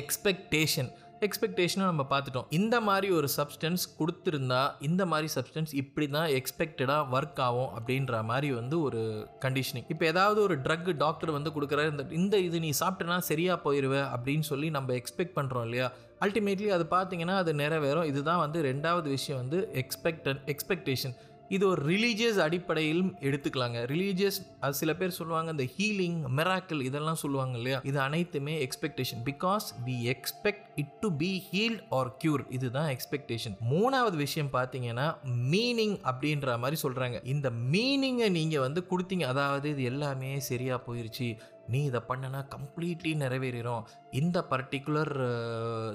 [0.02, 0.92] எக்ஸ்பெக்டேஷன்
[1.28, 2.48] எக்ஸ்பெக்டேஷனும் நம்ம பார்த்துட்டோம்.
[2.60, 8.50] இந்த மாதிரி ஒரு சப்ஸ்டன்ஸ் கொடுத்துருந்தா இந்த மாதிரி சப்ஸ்டன்ஸ் இப்படி தான் எக்ஸ்பெக்டடாக ஒர்க் ஆகும் அப்படின்ற மாதிரி
[8.60, 9.02] வந்து ஒரு
[9.46, 13.96] கண்டிஷனிங் இப்போ ஏதாவது ஒரு ட்ரக் டாக்டர் வந்து கொடுக்குற இந்த இந்த இது நீ சாப்பிட்டனா சரியாக போயிடுவ
[14.16, 15.90] அப்படின்னு சொல்லி நம்ம எக்ஸ்பெக்ட் பண்ணுறோம் இல்லையா?
[16.26, 18.10] அல்டிமேட்லி அது பார்த்தீங்கன்னா அது நிறைவேறும்.
[18.12, 21.16] இதுதான் வந்து ரெண்டாவது விஷயம் வந்து எக்ஸ்பெக்ட் எக்ஸ்பெக்டேஷன்
[21.50, 23.80] இது ஒரு ரிலீஜியஸ் அடிப்படையிலும் எடுத்துக்கலாங்க.
[23.92, 27.80] ரிலீஜியஸ் அது சில பேர் சொல்லுவாங்க இந்த ஹீலிங் மெராக்கிள் இதெல்லாம் சொல்லுவாங்க இல்லையா?
[27.84, 34.16] இது அனைத்துமே expectation because we expect it to be healed or cure இதுதான் எக்ஸ்பெக்டேஷன் மூணாவது
[34.16, 39.22] விஷயம் பார்த்தீங்கன்னா மீனிங் அப்படின்ற மாதிரி சொல்கிறாங்க இந்த மீனிங்கை நீங்கள் வந்து கொடுத்தீங்க.
[39.22, 41.38] அதாவது இது எல்லாமே சரியாக போயிருச்சு.
[41.68, 45.14] நீ இதை பண்ணனா கம்ப்ளீட்லி நிறைவேறிடும் இந்த பர்டிகுலர்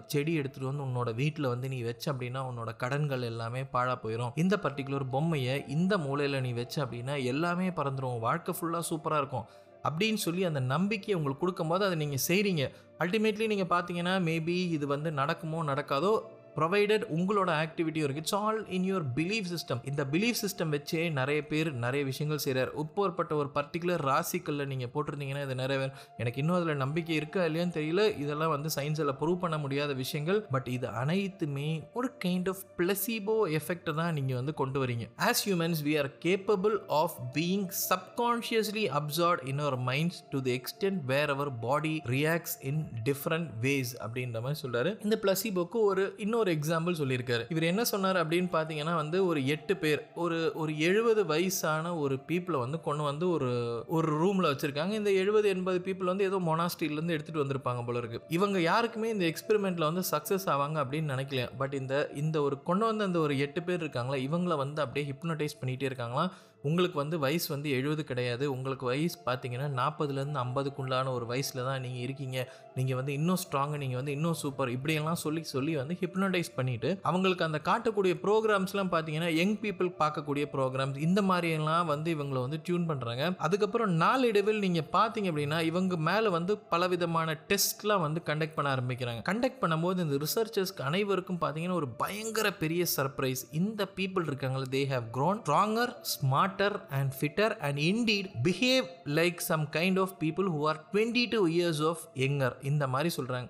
[0.06, 4.56] செடி எடுத்துகிட்டு வந்து உன்னோட வீட்டில் வந்து நீ வச்ச அப்படின்னா உன்னோட கடன்கள் எல்லாமே பாழா போயிடும் இந்த
[4.56, 9.46] பர்டிகுலர் பொம்மையை இந்த மூலையில் நீ வச்ச அப்படின்னா எல்லாமே பறந்துடும் வாழ்க்கை ஃபுல்லாக சூப்பராக இருக்கும்.
[9.88, 15.10] அப்படின்னு சொல்லி அந்த நம்பிக்கையை உங்களுக்கு கொடுக்கும்போது அதை நீங்கள் செய்கிறீங்க அல்டிமேட்லி நீங்கள் பார்த்தீங்கன்னா மேபி இது வந்து
[15.12, 16.22] நடக்குமோ நடக்காதோ
[16.58, 21.40] ப்ரொவைடட் உங்களோட ஆக்டிவிட்டியும் இருக்குது it's all in your belief system இந்த பிலீஃப் சிஸ்டம் வச்சே நிறைய
[21.52, 26.56] பேர் நிறைய விஷயங்கள் செய்கிறார் உட்போற்பட்ட ஒரு பர்டிகுலர் ராசிக்கல்ல நீங்கள் போட்டிருந்தீங்கன்னா இது நிறைய பேர் எனக்கு இன்னும்
[26.58, 28.02] அதில் நம்பிக்கை இருக்கா இல்லையான்னு தெரியல.
[28.22, 30.40] இதெல்லாம் வந்து சயின்ஸில் ப்ரூவ் பண்ண முடியாத விஷயங்கள்.
[30.54, 35.06] பட் இது அனைத்துமே ஒரு கைண்ட் ஆஃப் பிளசிபோ எஃபெக்டை தான் நீங்கள் வந்து கொண்டு வரீங்க.
[35.28, 41.00] As humans we are capable of being subconsciously absorbed in our minds to the extent
[41.12, 46.98] where our body reacts in different ways அப்படின்ற மாதிரி சொல்கிறாரு இந்த பிளசிபோக்கு ஒரு இன்னொரு எக்ஸாம்பிள்
[46.98, 47.44] சொல்லியிருக்காரு.
[47.48, 52.58] இவர் என்ன சொன்னார் அப்படின்னு பார்த்தீங்கன்னா வந்து ஒரு எட்டு பேர் ஒரு ஒரு எழுபது வயசான ஒரு பீப்புளை
[52.58, 53.50] வந்து கொண்டு வந்து ஒரு
[53.88, 54.92] ஒரு ரூமில் வச்சுருக்காங்க.
[54.92, 58.20] இந்த எழுபது எண்பது பீப்புள் வந்து ஏதோ மொனாஸ்டிலேருந்து எடுத்துகிட்டு வந்திருப்பாங்க போல இருக்கு.
[58.28, 63.04] இவங்க யாருக்குமே இந்த எக்ஸ்பெரிமெண்ட்டில் வந்து சக்ஸஸ் ஆவாங்க அப்படின்னு நினைக்கல பட் இந்த இந்த ஒரு கொண்டு வந்த
[63.04, 64.18] அந்த ஒரு எட்டு பேர் இருக்காங்களா?
[64.28, 66.30] இவங்கள வந்து அப்படியே ஹிப்னோட்டைஸ் பண்ணிகிட்டே இருக்காங்களாம்
[66.64, 68.44] உங்களுக்கு வந்து வயசு வந்து எழுபது கிடையாது.
[68.54, 72.38] உங்களுக்கு வயசு பார்த்தீங்கன்னா நாற்பதுலேருந்து ஐம்பதுக்குள்ளான ஒரு வயசில் தான் நீங்கள் இருக்கீங்க.
[72.78, 77.46] நீங்கள் வந்து இன்னும் ஸ்ட்ராங்காக நீங்கள் வந்து இன்னும் சூப்பர் இப்படியெல்லாம் சொல்லி சொல்லி வந்து ஹிப்னடைஸ் பண்ணிவிட்டு அவங்களுக்கு
[77.46, 83.24] அந்த காட்டக்கூடிய ப்ரோக்ராம்ஸ்லாம் பார்த்தீங்கன்னா யங் பீப்புள் பார்க்கக்கூடிய ப்ரோக்ராம்ஸ் இந்த மாதிரியெல்லாம் வந்து இவங்களை வந்து டியூன் பண்ணுறாங்க
[83.48, 89.22] அதுக்கப்புறம் நாளடைவில் நீங்கள் பார்த்தீங்க அப்படின்னா இவங்க மேலே வந்து பலவிதமான டெஸ்ட்லாம் வந்து கண்டக்ட் பண்ண ஆரம்பிக்கிறாங்க.
[89.30, 95.08] கண்டக்ட் பண்ணும்போது இந்த ரிசர்ச்சர்ஸ்க்கு அனைவருக்கும் பார்த்தீங்கன்னா ஒரு பயங்கர பெரிய சர்ப்ரைஸ் இந்த பீப்புள் இருக்காங்களே they have
[95.16, 98.84] grown stronger smart smarter and fitter and indeed behave
[99.18, 103.48] like some kind of people who are twenty two years of younger இந்த மாதிரி சொல்கிறாங்க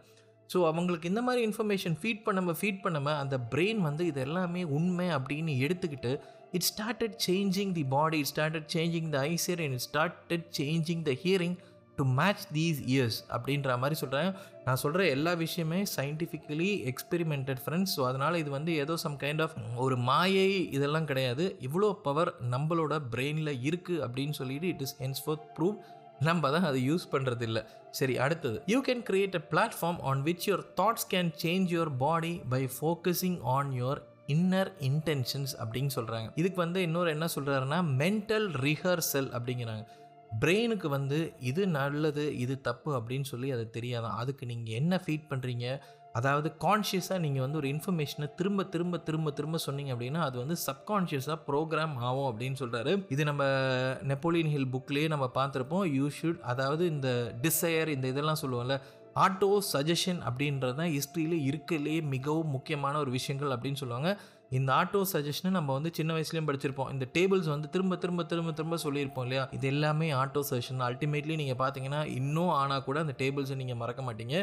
[0.51, 5.09] ஸோ அவங்களுக்கு இந்த மாதிரி இன்ஃபர்மேஷன் ஃபீட் பண்ணாம ஃபீட் பண்ணாம அந்த பிரெயின் வந்து இது எல்லாமே உண்மை
[5.17, 6.13] அப்படின்னு எடுத்துக்கிட்டு
[6.53, 11.15] it started changing the body it started changing the eyesight and it started changing the
[11.25, 11.57] hearing
[11.99, 14.31] to match these years அப்படின்ற மாதிரி சொல்கிறேன்
[14.67, 19.55] நான் சொல்கிற எல்லா விஷயமே சயின்டிஃபிக்கலி எக்ஸ்பெரிமெண்டட் ஃப்ரெண்ட்ஸ் ஸோ அதனால் இது வந்து ஏதோ சம் கைண்ட் ஆஃப்
[19.85, 21.45] ஒரு மாயை இதெல்லாம் கிடையாது.
[21.69, 25.77] இவ்வளோ பவர் நம்மளோட பிரெயினில் இருக்குது அப்படின்னு சொல்லிட்டு it is henceforth prove
[26.27, 27.61] நம்ம தான் அதை யூஸ் பண்ணுறது இல்லை
[27.99, 28.57] சரி அடுத்தது.
[28.73, 33.39] You can create a platform on which your thoughts can change your body by focusing
[33.57, 34.01] on your
[34.35, 39.85] inner intentions அப்படின்னு சொல்கிறாங்க இதுக்கு வந்து இன்னொரு என்ன சொல்கிறாருன்னா மென்டல் ரிஹர்சல் அப்படிங்கிறாங்க.
[40.41, 44.19] பிரெயினுக்கு வந்து இது நல்லது இது தப்பு அப்படின்னு சொல்லி அது தெரியாதான்.
[44.23, 45.67] அதுக்கு நீங்கள் என்ன ஃபீட் பண்ணுறீங்க
[46.13, 51.39] அதாவது கான்ஷியஸாக நீங்கள் வந்து ஒரு இன்ஃபர்மேஷனை திரும்ப திரும்ப திரும்ப திரும்ப சொன்னீங்க அப்படின்னா அது வந்து சப்கான்ஷியஸாக
[51.49, 53.45] ப்ரோக்ராம் ஆகும் அப்படின்னு சொல்கிறாரு இது நம்ம
[54.03, 55.85] நெப்போலியன் ஹில் புக்லேயே நம்ம பார்த்துருப்போம்.
[55.99, 58.81] யூ ஷுட் அதாவது இந்த டிசையர் இந்த இதெல்லாம் சொல்லுவோம்ல
[59.17, 64.11] ஆட்டோ சஜஷன் அப்படின்றது தான் ஹிஸ்ட்ரியிலே இருக்கலே மிகவும் முக்கியமான ஒரு விஷயங்கள் அப்படின்னு சொல்லுவாங்க.
[64.57, 66.91] இந்த ஆட்டோ சஜஷனை நம்ம வந்து சின்ன வயசுலேயும் படிச்சிருப்போம்.
[66.95, 69.43] இந்த டேபிள்ஸ் வந்து திரும்ப திரும்ப திரும்ப திரும்ப சொல்லியிருப்போம் இல்லையா?
[69.57, 74.37] இது எல்லாமே ஆட்டோ சஜஷன் அல்டிமேட்லி நீங்கள் பார்த்தீங்கன்னா இன்னும் ஆனால் கூட அந்த டேபிள்ஸை நீங்கள் மறக்க மாட்டீங்க.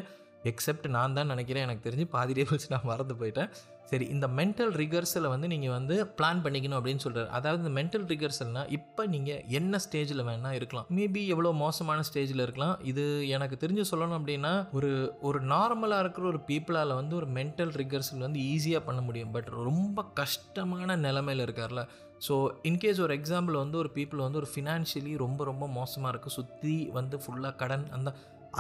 [0.52, 1.66] எக்ஸப்ட் நான் தான் நினைக்கிறேன்.
[1.68, 3.50] எனக்கு தெரிஞ்சு பாதி டேபிள்ஸ் நான் மறந்து போயிட்டேன்.
[3.90, 8.72] சரி இந்த மென்டல் ரிகர்ஸில் வந்து நீங்கள் வந்து பிளான் பண்ணிக்கணும் அப்படின்னு சொல்கிறார் அதாவது இந்த மென்டல் ரிகர்சல்னால்
[8.78, 10.88] இப்போ நீங்கள் என்ன ஸ்டேஜில் வேணால் இருக்கலாம்.
[10.98, 12.76] மேபி எவ்வளோ மோசமான ஸ்டேஜில் இருக்கலாம்.
[12.92, 13.04] இது
[13.36, 14.92] எனக்கு தெரிஞ்சு சொல்லணும் அப்படின்னா ஒரு
[15.30, 19.34] ஒரு நார்மலாக இருக்கிற ஒரு பீப்புளால் வந்து ஒரு மென்டல் ரிகர்சல் வந்து ஈஸியாக பண்ண முடியும்.
[19.38, 21.84] பட் ரொம்ப கஷ்டமான நிலமையில் இருக்கார்ல.
[22.26, 22.36] ஸோ
[22.70, 27.16] இன்கேஸ் ஒரு எக்ஸாம்பிள் வந்து ஒரு பீப்புள் வந்து ஒரு ஃபினான்ஷியலி ரொம்ப ரொம்ப மோசமாக இருக்குது சுற்றி வந்து
[27.24, 28.10] ஃபுல்லாக கடன் அந்த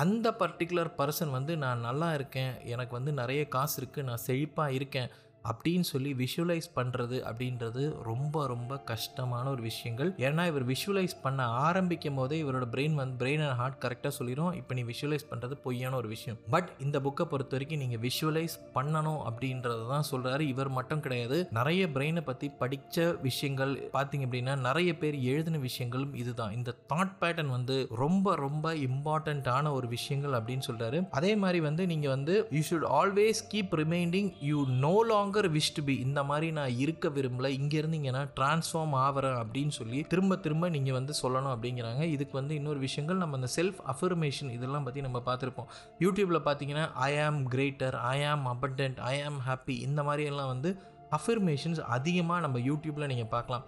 [0.03, 5.11] அந்த பர்டிகுலர் பர்சன் வந்து நான் நல்லா இருக்கேன் எனக்கு வந்து நிறைய காசு இருக்குது நான் செழிப்பாக இருக்கேன்.
[5.51, 10.09] அப்படின்னு சொல்லி விஷுவலைஸ் பண்ணுறது அப்படின்றது ரொம்ப ரொம்ப கஷ்டமான ஒரு விஷயங்கள்.
[10.27, 14.73] ஏன்னா இவர் விஷுவலைஸ் பண்ண ஆரம்பிக்கும் போதே இவரோட பிரெயின் வந்து பிரெயின் அண்ட் ஹார்ட் கரெக்டாக சொல்லிடும் இப்போ
[14.79, 16.39] நீ விஷுவலைஸ் பண்ணுறது பொய்யான ஒரு விஷயம்.
[16.55, 21.39] பட் இந்த புக்கை பொறுத்த வரைக்கும் நீங்கள் விஷுவலைஸ் பண்ணணும் அப்படின்றது தான் சொல்கிறாரு இவர் மட்டும் கிடையாது.
[21.59, 26.55] நிறைய பிரெயினை பற்றி படித்த விஷயங்கள் பார்த்தீங்க அப்படின்னா நிறைய பேர் எழுதின விஷயங்களும் இதுதான்.
[26.59, 32.13] இந்த தாட் பேட்டர்ன் வந்து ரொம்ப ரொம்ப இம்பார்ட்டண்ட்டான ஒரு விஷயங்கள் அப்படின்னு சொல்கிறாரு அதே மாதிரி வந்து நீங்கள்
[32.15, 34.93] வந்து you should always keep reminding you no
[35.35, 37.47] longer wish to be இந்த மாதிரி நான் இருக்க விரும்பல.
[37.59, 42.03] இங்கே இருந்தீங்கன்னா டிரான்ஸ்ஃபார்ம் ஆகிறேன் அப்படின்னு சொல்லி திரும்ப திரும்ப நீங்கள் வந்து சொல்லணும் அப்படிங்கிறாங்க.
[42.15, 45.69] இதுக்கு வந்து இன்னொரு விஷயங்கள் நம்ம அந்த செல்ஃப் அஃபர்மேஷன் இதெல்லாம் பற்றி நம்ம பார்த்துருப்போம்.
[46.03, 50.71] யூடியூப்பில் பார்த்தீங்கன்னா ஐ ஆம் கிரேட்டர் ஐ ஆம் அபண்டன்ட் ஐ ஆம் ஹாப்பி இந்த மாதிரி எல்லாம் வந்து
[51.19, 53.65] அஃபர்மேஷன்ஸ் அதிகமாக நம்ம யூடியூப்பில் நீங்கள் பார்க்கலாம்.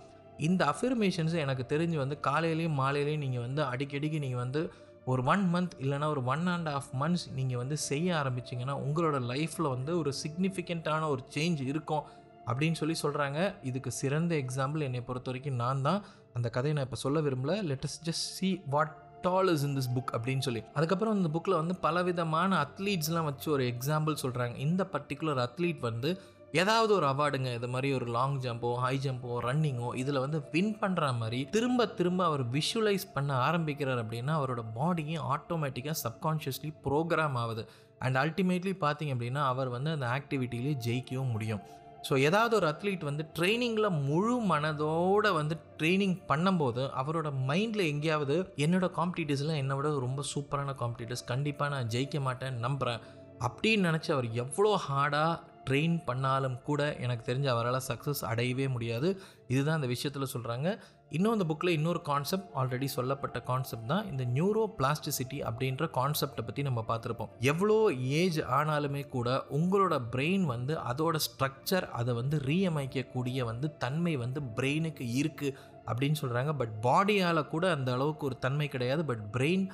[0.47, 4.61] இந்த அஃபர்மேஷன்ஸ் எனக்கு தெரிஞ்சு வந்து காலையிலையும் மாலையிலையும் நீங்கள் வந்து அடிக்கடிக்கு நீங்கள் வந்து
[5.07, 9.69] ஒரு ஒன் மந்த் இல்லைனா ஒரு ஒன் அண்ட் ஆஃப் மந்த்ஸ் நீங்கள் வந்து செய்ய ஆரம்பிச்சிங்கன்னா உங்களோட லைஃப்பில்
[9.69, 12.03] வந்து ஒரு சிக்னிஃபிகண்ட்டான ஒரு சேஞ்ச் இருக்கும்
[12.45, 16.03] அப்படின்னு சொல்லி சொல்கிறாங்க இதுக்கு சிறந்த எக்ஸாம்பிள் என்னை பொறுத்த வரைக்கும் நான் தான்.
[16.33, 17.55] அந்த கதையை நான் இப்போ சொல்ல விரும்பல.
[17.69, 20.63] Let's just see what all is in this book அப்படின்னு சொல்லி.
[20.73, 26.21] அதுக்கப்புறம் இந்த புக்கில் வந்து பலவிதமான அத்லீட்ஸ்லாம் வச்சு ஒரு எக்ஸாம்பிள் சொல்கிறாங்க இந்த பர்டிகுலர் அத்லீட் வந்து
[26.53, 31.15] ஏதாவது ஒரு அவார்டுங்க இது மாதிரி ஒரு லாங் ஜம்போ ஹை ஜம்போ ரன்னிங்கோ இதில் வந்து வின் பண்ணுற
[31.17, 37.65] மாதிரி திரும்ப திரும்ப அவர் விஷுவலைஸ் பண்ண ஆரம்பிக்கிறார் அப்படின்னா அவரோட பாடியும் ஆட்டோமேட்டிக்காக சப்கான்ஷியஸ்லி ப்ரோக்ராம் ஆகுது.
[37.99, 41.61] அண்ட் அல்டிமேட்லி பார்த்தீங்க அப்படின்னா அவர் வந்து அந்த ஆக்டிவிட்டிலேயே ஜெயிக்கவும் முடியும்.
[42.09, 48.95] ஸோ ஏதாவது ஒரு அத்லீட் வந்து ட்ரைனிங்கில் முழு மனதோடு வந்து ட்ரைனிங் பண்ணும்போது அவரோட மைண்டில் எங்கேயாவது என்னோடய
[48.99, 53.01] காம்படிட்டர்ஸ்லாம் என்னை விட ரொம்ப சூப்பரான காம்படிட்டர்ஸ் கண்டிப்பாக நான் ஜெயிக்க மாட்டேன் நம்புகிறேன்
[53.47, 59.09] அப்படின்னு நினச்சி அவர் எவ்வளோ ஹார்டாக ட்ரெயின் பண்ணாலும் கூட எனக்கு தெரிஞ்ச அவரால் சக்ஸஸ் அடையவே முடியாது.
[59.53, 60.67] இதுதான் இந்த விஷயத்தில் சொல்கிறாங்க
[61.15, 66.61] இன்னும் அந்த புக்கில் இன்னொரு கான்செப்ட் ஆல்ரெடி சொல்லப்பட்ட கான்செப்ட் தான் இந்த நியூரோ பிளாஸ்டிசிட்டி அப்படின்ற கான்செப்டை பற்றி
[66.67, 67.31] நம்ம பார்த்துருப்போம்.
[67.51, 67.77] எவ்வளோ
[68.21, 75.05] ஏஜ் ஆனாலுமே கூட உங்களோட பிரெயின் வந்து அதோட ஸ்ட்ரக்சர் அதை வந்து ரீஅமைக்கக்கூடிய வந்து தன்மை வந்து பிரெயினுக்கு
[75.21, 75.55] இருக்குது
[75.89, 79.03] அப்படின்னு சொல்கிறாங்க பட் பாடியால் கூட அந்த அளவுக்கு ஒரு தன்மை கிடையாது.
[79.11, 79.65] But brain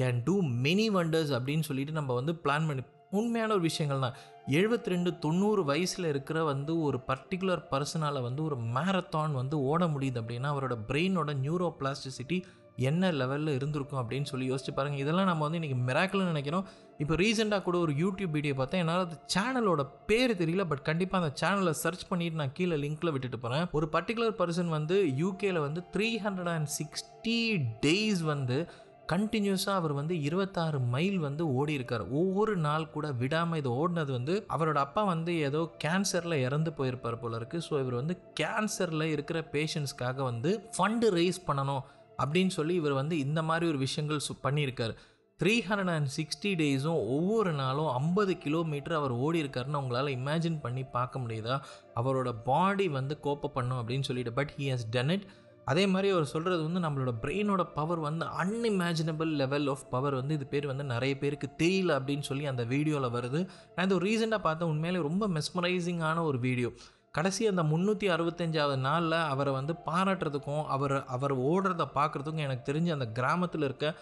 [0.00, 2.84] can do many wonders அப்படின்னு சொல்லிட்டு நம்ம வந்து பிளான் பண்ணி
[3.18, 4.16] உண்மையான ஒரு விஷயங்கள் தான்
[4.52, 10.20] எழுபத்தி ரெண்டு தொண்ணூறு வயசில் இருக்கிற வந்து ஒரு பர்டிகுலர் பர்சனால் வந்து ஒரு மேரத்தான் வந்து ஓட முடியுது
[10.20, 12.44] அப்படின்னா அவரோட பிரெயினோட நியூரோ பிளாஸ்டிசிட்டி
[12.76, 16.64] என்ன லெவலில் இருந்திருக்கும் அப்படின்னு சொல்லி யோசிச்சு பாருங்கள் இதெல்லாம் நம்ம வந்து இன்றைக்கி மிராக்கிள்னு நினைக்கிறோம்.
[16.98, 18.80] இப்போ ரீசெண்டாக கூட ஒரு யூடியூப் வீடியோ பார்த்தேன்.
[18.80, 23.38] என்னால் அந்த சேனலோட பேர் தெரியல பட் கண்டிப்பாக அந்த சேனலை சர்ச் பண்ணிட்டு நான் கீழே லிங்க்கில் விட்டுட்டு
[23.38, 28.68] போகிறேன் ஒரு பர்டிகுலர் பர்சன் வந்து யூகேல வந்து three hundred and sixty days வந்து
[29.08, 34.46] கண்டினியூஸாக அவர் வந்து இருபத்தாறு மைல் வந்து ஓடி இருக்கார் ஒவ்வொரு நாள் கூட விடாமல் இது ஓடினது வந்து
[34.48, 40.22] அவரோட அப்பா வந்து ஏதோ கேன்சரில் இறந்து போயிருப்பார் போல இருக்குது ஸோ இவர் வந்து கேன்சரில் இருக்கிற பேஷண்ட்ஸ்க்காக
[40.22, 41.82] வந்து ஃபண்டு ரைஸ் பண்ணணும்
[42.22, 44.94] அப்படின்னு சொல்லி இவர் வந்து இந்த மாதிரி ஒரு விஷயங்கள் சு பண்ணியிருக்கார்.
[45.40, 50.84] த்ரீ ஹண்ட்ரட் அண்ட் சிக்ஸ்டி டேஸும் ஒவ்வொரு நாளும் ஐம்பது கிலோமீட்டர் அவர் ஓடி இருக்காருன்னு உங்களால் இமேஜின் பண்ணி
[50.84, 51.56] பார்க்க முடியுதா?
[51.94, 55.26] அவரோட பாடி வந்து கோப்ப பண்ணும் அப்படின்னு சொல்லிட்டு but he has done it
[55.70, 60.46] அதே மாதிரி அவர் சொல்கிறது வந்து நம்மளோட பிரெயினோட பவர் வந்து அன்இமேஜினபிள் லெவல் ஆஃப் பவர் வந்து இது
[60.46, 63.40] பேர் வந்து நிறைய பேருக்கு தெரியல அப்படின்னு சொல்லி அந்த வீடியோவில் வருது.
[63.74, 64.72] நான் இது ஒரு ரீசெண்டாக பார்த்தேன்.
[64.74, 66.70] உண்மையிலே ரொம்ப மெஸ்மரைசிங்கான ஒரு வீடியோ
[67.10, 73.06] கடைசி அந்த முந்நூற்றி அறுபத்தஞ்சாவது நாளில் அவரை வந்து பாராட்டுறதுக்கும் அவர் அவர் ஓடுறத பார்க்குறதுக்கும் எனக்கு தெரிஞ்சு அந்த
[73.18, 73.94] கிராமத்தில் இருக்க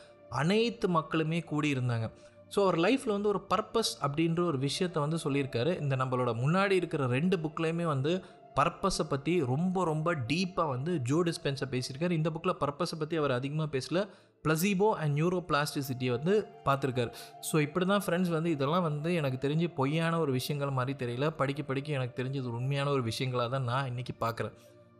[0.43, 2.07] அனைத்து மக்களுமே கூடியிருந்தாங்க.
[2.55, 5.73] ஸோ அவர் லைஃப்பில் வந்து ஒரு பர்பஸ் அப்படின்ற ஒரு விஷயத்த வந்து சொல்லியிருக்காரு.
[5.83, 8.13] இந்த நம்மளோட முன்னாடி இருக்கிற ரெண்டு புக்லேயுமே வந்து
[8.59, 12.19] பர்பஸை பற்றி ரொம்ப ரொம்ப டீப்பாக வந்து ஜோ டிஸ்பென்ஸை பேசியிருக்காரு.
[12.21, 14.01] இந்த புக்கில் பர்பஸை பற்றி அவர் அதிகமாக பேசல.
[14.45, 16.33] பிளசிபோ அண்ட் நியூரோ பிளாஸ்டிசிட்டியை வந்து
[16.67, 17.11] பார்த்துருக்காரு.
[17.49, 21.27] ஸோ இப்படி தான் ஃப்ரெண்ட்ஸ் வந்து இதெல்லாம் வந்து எனக்கு தெரிஞ்சு பொய்யான ஒரு விஷயங்கள் மாதிரி தெரியல.
[21.41, 24.57] படிக்க படிக்க எனக்கு தெரிஞ்சது உண்மையான ஒரு விஷயங்களாக தான் நான் இன்றைக்கி பார்க்குறேன்.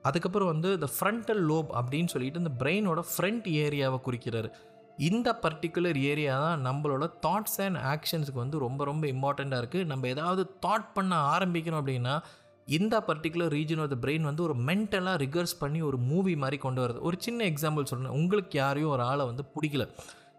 [0.09, 4.49] அதுக்கப்புறம் வந்து இந்த ஃப்ரண்டல் லோப் அப்படின்னு சொல்லிட்டு இந்த பிரெயினோட ஃப்ரண்ட் ஏரியாவை குறிக்கிறாரு.
[5.09, 10.43] இந்த பர்டிகுலர் ஏரியா தான் நம்மளோட தாட்ஸ் அண்ட் ஆக்ஷன்ஸுக்கு வந்து ரொம்ப ரொம்ப இம்பார்ட்டண்ட்டாக இருக்குது நம்ம ஏதாவது
[10.65, 12.15] தாட் பண்ண ஆரம்பிக்கணும் அப்படின்னா
[12.75, 16.81] இந்த particular region of the brain வந்து ஒரு மென்டலாக ரிகர்ஸ் பண்ணி ஒரு மூவி மாதிரி கொண்டு
[16.85, 19.85] வருது ஒரு சின்ன எக்ஸாம்பிள் சொல்கிறேன் உங்களுக்கு யாரையும் ஒரு ஆளை வந்து பிடிக்கல.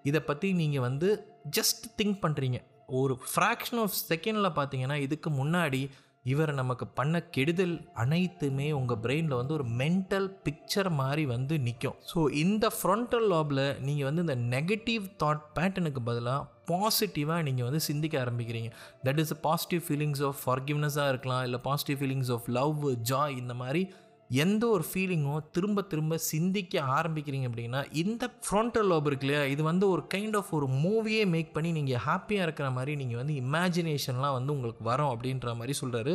[0.04, 1.10] இதை பற்றி நீங்கள் வந்து
[1.58, 5.82] ஜஸ்ட் திங்க் பண்ணுறீங்க ஒரு ஃப்ராக்ஷன் ஆஃப் செகண்டில் பார்த்தீங்கன்னா இதுக்கு முன்னாடி
[6.26, 12.32] இவர் நமக்கு பண்ண கெடுதல் அனைத்துமே உங்கள் பிரெயினில் வந்து ஒரு மென்டல் பிக்சர் மாதிரி வந்து நிற்கும் ஸோ
[12.34, 18.72] இந்த ஃப்ரண்டல் லாபில் நீங்கள் வந்து இந்த நெகட்டிவ் தாட் பேட்டர்னுக்கு பதிலாக பாசிட்டிவாக நீங்கள் வந்து சிந்திக்க ஆரம்பிக்கிறீங்க.
[19.04, 23.94] That is positive feelings of ஃபார்கிவ்னஸாக இருக்கலாம் இல்லை positive feelings of love joy இந்த மாதிரி
[24.42, 29.44] எந்த ஒரு ஃபீலிங்கும் திரும்ப திரும்ப சிந்திக்க ஆரம்பிக்கிறீங்க அப்படின்னா இந்த ஃப்ரண்டல் லோப் இருக்கு இல்லையா?
[29.54, 33.36] இது வந்து ஒரு கைண்ட் ஆஃப் ஒரு மூவியே மேக் பண்ணி நீங்கள் ஹாப்பியாக இருக்கிற மாதிரி நீங்கள் வந்து
[33.44, 36.14] இமேஜினேஷன்லாம் வந்து உங்களுக்கு வரும் அப்படின்ற மாதிரி சொல்கிறாரு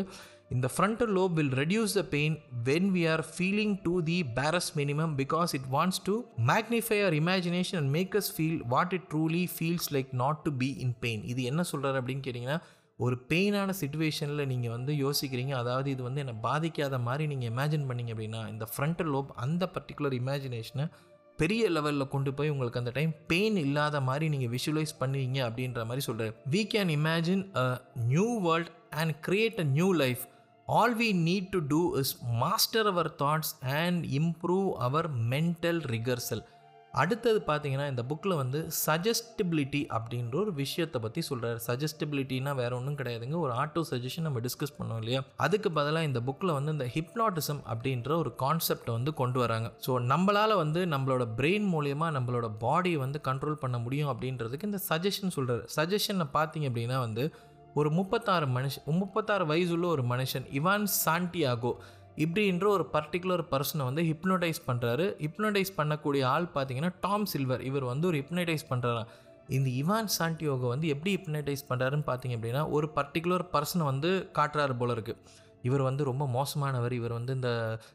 [0.51, 5.13] இந்த frontal lobe will reduce the pain when we are feeling to the barest minimum
[5.19, 6.15] because it wants to
[6.51, 10.71] magnify our imagination and make us feel what it truly feels like not to be
[10.85, 12.59] in pain இது என்ன சொல்கிறாரு அப்படின்னு கேட்டிங்கன்னா
[12.99, 15.53] ஒரு பெயினான சுச்சுவேஷனில் நீங்கள் வந்து யோசிக்கிறீங்க.
[15.55, 20.17] அதாவது இது வந்து என்னை பாதிக்காத மாதிரி நீங்கள் இமேஜின் பண்ணீங்க அப்படின்னா இந்த ஃப்ரண்டல் லோப் அந்த பர்டிகுலர்
[20.19, 20.87] இமேஜினேஷனை
[21.39, 26.05] பெரிய லெவலில் கொண்டு போய் உங்களுக்கு அந்த டைம் பெயின் இல்லாத மாதிரி நீங்கள் விஷுவலைஸ் பண்ணுவீங்க அப்படின்ற மாதிரி
[26.07, 27.67] சொல்கிறார் we can imagine a
[28.09, 30.25] new world and create a new life
[30.69, 36.43] all we need to do is master our thoughts and improve our mental rehearsal
[36.95, 43.37] அடுத்தது பார்த்தீங்கன்னா இந்த புக்கில் வந்து சஜஸ்டிபிலிட்டி அப்படின்ற ஒரு விஷயத்தை பற்றி சொல்கிறார் சஜஸ்டிபிலிட்டினா வேற ஒன்றும் கிடையாதுங்க.
[43.39, 45.21] ஒரு ஆட்டோ சஜஷன் நம்ம டிஸ்கஸ் பண்ணோம் இல்லையா?
[45.47, 49.71] அதுக்கு பதிலாக இந்த புக்கில் வந்து இந்த ஹிப்னாட்டிசம் அப்படின்ற ஒரு கான்செப்டை வந்து கொண்டு வராங்க.
[49.87, 55.37] ஸோ நம்மளால் வந்து நம்மளோட பிரெயின் மூலியமாக நம்மளோட பாடியை வந்து கண்ட்ரோல் பண்ண முடியும் அப்படின்றதுக்கு இந்த சஜஷன்
[55.37, 57.27] சொல்கிறார் சஜஷனை பார்த்தீங்க அப்படின்னா வந்து
[57.75, 61.73] ஒரு முப்பத்தாறு மனுஷன் முப்பத்தாறு வயசுள்ள ஒரு மனுஷன் இவான் சாண்டியாகோ.
[62.19, 68.07] இப்படின்ற ஒரு பர்டிகுலர் பர்சனை வந்து ஹிப்னோடைஸ் பண்ணுறாரு ஹிப்னோடைஸ் பண்ணக்கூடிய ஆள் பார்த்தீங்கன்னா டாம் சில்வர் இவர் வந்து
[68.07, 69.11] ஒரு ஹிப்னடைஸ் பண்ணுறாராம்
[69.49, 74.93] இந்த இவான் சாண்டியோகோ வந்து எப்படி ஹிப்னடைஸ் பண்ணுறாருன்னு பார்த்தீங்க அப்படின்னா ஒரு பர்டிகுலர் பர்சனை வந்து காட்டுறாரு போல
[74.93, 75.21] இருக்குது
[75.63, 76.93] இவர் வந்து ரொம்ப மோசமானவர்.
[76.93, 77.51] இவர் வந்து இந்த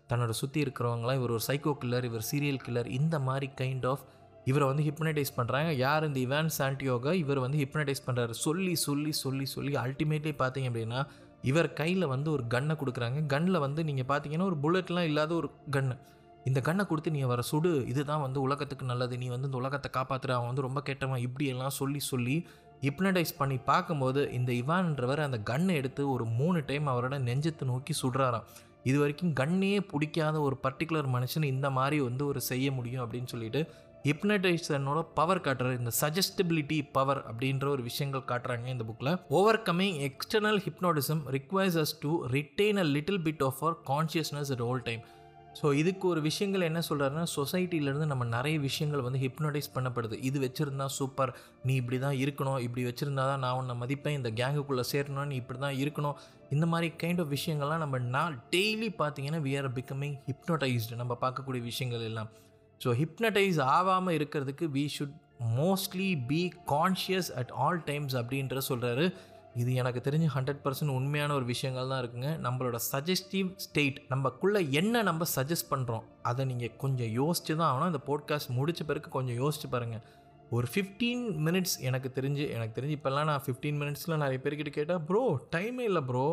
[0.10, 4.04] தன்னோட சுற்றி இருக்கிறவங்களாம் இவர் ஒரு சைக்கோ கில்லர் இவர் சீரியல் கில்லர் இந்த மாதிரி கைண்ட் ஆஃப்
[4.46, 9.46] இவரை வந்து ஹிப்னடைஸ் பண்ணுறாங்க யார் இந்த இவான் சாண்டியோகா இவர் வந்து ஹிப்னடைஸ் பண்ணுறாரு சொல்லி சொல்லி சொல்லி
[9.46, 11.02] சொல்லி அல்டிமேட்லி பார்த்தீங்க அப்படின்னா
[11.50, 13.20] இவர் கையில் வந்து ஒரு கன்னை கொடுக்குறாங்க.
[13.34, 15.96] கன்னில் வந்து நீங்கள் பார்த்தீங்கன்னா ஒரு புல்லட்லாம் இல்லாத ஒரு கன்று
[16.50, 17.72] இந்த கன்னை கொடுத்து நீ வர சுடு.
[17.92, 19.16] இதுதான் வந்து உலகத்துக்கு நல்லது.
[19.22, 21.24] நீ வந்து இந்த உலகத்தை காப்பாற்றுற அவன் வந்து ரொம்ப கெட்டவன்.
[21.28, 22.36] இப்படியெல்லாம் சொல்லி சொல்லி
[22.86, 28.48] ஹிப்னடைஸ் பண்ணி பார்க்கும்போது இந்த இவான்றவர் அந்த கன்னை எடுத்து ஒரு மூணு டைம் அவரோட நெஞ்சத்தை நோக்கி சுடுறாராம்.
[28.90, 33.62] இது வரைக்கும் கண்ணே பிடிக்காத ஒரு பர்டிகுலர் மனுஷன் இந்த மாதிரி வந்து ஒரு செய்ய முடியும் அப்படின்னு சொல்லிட்டு
[34.06, 39.12] ஹிப்னடைசனோட பவர் காட்டுற இந்த சஜஸ்டபிலிட்டி பவர் அப்படின்ற ஒரு விஷயங்கள் காட்டுறாங்க இந்த புக்கில்
[39.68, 44.84] overcoming external hypnotism requires us to retain a little bit of our consciousness at all
[44.90, 45.04] time
[45.60, 50.16] so இதுக்கு ஒரு விஷயங்கள் என்ன சொல்கிறாருன்னா சொசைட்டிலேருந்து நம்ம நிறைய விஷயங்கள் வந்து ஹிப்னோடைஸ் பண்ணப்படுது.
[50.28, 51.32] இது வச்சுருந்தா சூப்பர்
[51.66, 55.60] நீ இப்படி தான் இருக்கணும் இப்படி வச்சுருந்தா தான் நான் உன்னை மதிப்பேன் இந்த கேங்குக்குள்ளே சேரணும் நீ இப்படி
[55.66, 56.16] தான் இருக்கணும்.
[56.56, 61.64] இந்த மாதிரி கைண்ட் ஆஃப் விஷயங்கள்லாம் நம்ம நான் டெய்லி பார்த்தீங்கன்னா வி ஆர் பிகமிங் ஹிப்னோடைஸ்டு நம்ம பார்க்கக்கூடிய
[61.72, 62.32] விஷயங்கள் எல்லாம்.
[62.84, 65.18] ஸோ ஹிப்னடைஸ் ஆகாமல் இருக்கிறதுக்கு we should
[65.60, 66.42] mostly be
[66.74, 69.06] conscious at all times அப்படின்ற சொல்கிறாரு
[69.62, 72.30] இது எனக்கு தெரிஞ்சு ஹண்ட்ரட் பர்சன்ட் உண்மையான ஒரு விஷயங்கள் தான் இருக்குங்க.
[72.46, 77.92] நம்மளோட சஜஸ்டிவ் ஸ்டேட் நம்மக்குள்ளே என்ன நம்ம சஜஸ்ட் பண்ணுறோம் அதை நீங்கள் கொஞ்சம் யோசிச்சு தான் ஆகணும்.
[77.94, 80.04] இந்த போட்காஸ்ட் முடிச்ச பிறகு கொஞ்சம் யோசிச்சு பாருங்கள்
[80.52, 85.24] ஒரு ஃபிஃப்டீன் மினிட்ஸ் எனக்கு தெரிஞ்சு எனக்கு தெரிஞ்சு இப்போல்லாம் நான் ஃபிஃப்டீன் மினிட்ஸில் நிறைய பேர்கிட்ட கேட்டால் ப்ரோ
[85.56, 86.26] டைமே இல்லை ப்ரோ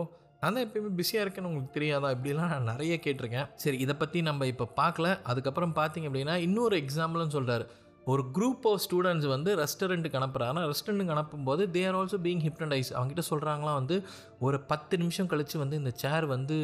[0.43, 2.11] நான் தான் எப்பயுமே பிஸியாக இருக்கேன்னு உங்களுக்கு தெரியாதா?
[2.17, 3.49] இப்படிலாம் நான் நிறைய கேட்டிருக்கேன்.
[3.63, 5.09] சரி இதை பற்றி நம்ம இப்போ பார்க்கல.
[5.31, 7.65] அதுக்கப்புறம் பார்த்தீங்க அப்படின்னா இன்னொரு எக்ஸாம்பிள்னு சொல்கிறார்
[8.07, 13.23] ஒரு குரூப் ஆஃப் ஸ்டூடெண்ட்ஸ் வந்து ரெஸ்டாரண்ட்டுக்கு அனுப்புகிறாங்க ரெஸ்டாரண்ட்டுக்கு அனுப்பும்போது they are also being hypnotize அவங்ககிட்ட
[13.31, 13.97] சொல்கிறாங்களாம் வந்து
[14.39, 16.57] ஒரு பத்து நிமிஷம் கழித்து வந்து இந்த சேர் வந்து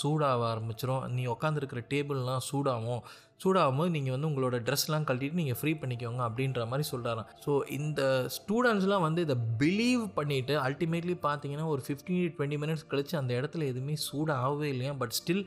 [0.00, 3.02] சூடாக ஆரம்பிச்சிடும் நீ உட்காந்துருக்கிற டேபிள்லாம் சூடாகும்.
[3.42, 8.00] சூடாகும் போது நீங்கள் வந்து உங்களோட ட்ரெஸ்லாம் கழட்டிட்டு நீங்கள் ஃப்ரீ பண்ணிக்கோங்க அப்படின்ற மாதிரி சொல்கிறாராம் ஸோ இந்த
[8.36, 13.96] ஸ்டூடெண்ட்ஸ்லாம் வந்து இதை பிலீவ் பண்ணிவிட்டு அல்டிமேட்லி பார்த்தீங்கன்னா ஒரு ஃபிஃப்டீன் டுவெண்ட்டி மினிட்ஸ் கழிச்சு அந்த இடத்துல எதுவுமே
[14.06, 14.92] சூடாகவே இல்லையா?
[14.94, 15.44] But still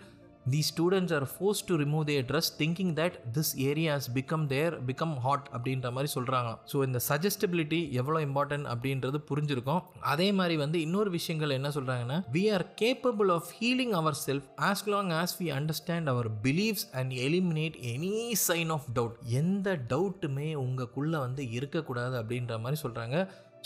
[0.49, 5.15] the students are force to remove they dress thinking that this areas become there become
[5.15, 9.81] hot அப்படின்ற மாதிரி சொல்கிறாங்க ஸோ இந்த சஜஸ்டபிலிட்டி எவ்வளோ இம்பார்ட்டன்ட் அப்படின்றது புரிஞ்சிருக்கும்.
[9.99, 14.87] அதே மாதிரி வந்து இன்னொரு விஷயங்கள் என்ன சொல்கிறாங்கன்னா we are capable of healing our self as
[14.87, 18.13] long as we understand our beliefs and eliminate any
[18.47, 23.17] sign of doubt எந்த டவுட்டுமே உங்களுக்குள்ளே வந்து இருக்கக்கூடாது அப்படின்ற மாதிரி சொல்கிறாங்க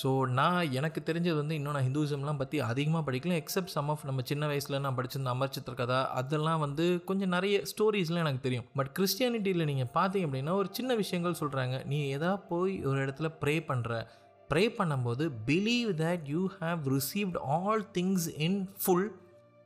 [0.02, 0.10] ஸோ
[0.40, 3.36] நான் எனக்கு தெரிஞ்சது வந்து இன்னும் நான் ஹிந்துவிசம்லாம் பற்றி அதிகமாக படிக்கல.
[3.42, 7.56] எக்ஸப்ட் சம் ஆஃப் நம்ம சின்ன வயசில் நான் படிச்சிருந்த அமர் சித்திர கதா அதெல்லாம் வந்து கொஞ்சம் நிறைய
[7.72, 8.68] ஸ்டோரிஸ்லாம் எனக்கு தெரியும்.
[8.80, 13.56] பட் கிறிஸ்டியானிட்டியில் நீங்கள் பார்த்தீங்க அப்படின்னா ஒரு சின்ன விஷயங்கள் சொல்கிறாங்க நீ எதா போய் ஒரு இடத்துல ப்ரே
[13.72, 14.02] பண்ணுற
[14.50, 19.08] ப்ரே பண்ணும்போது believe that you have received all things in full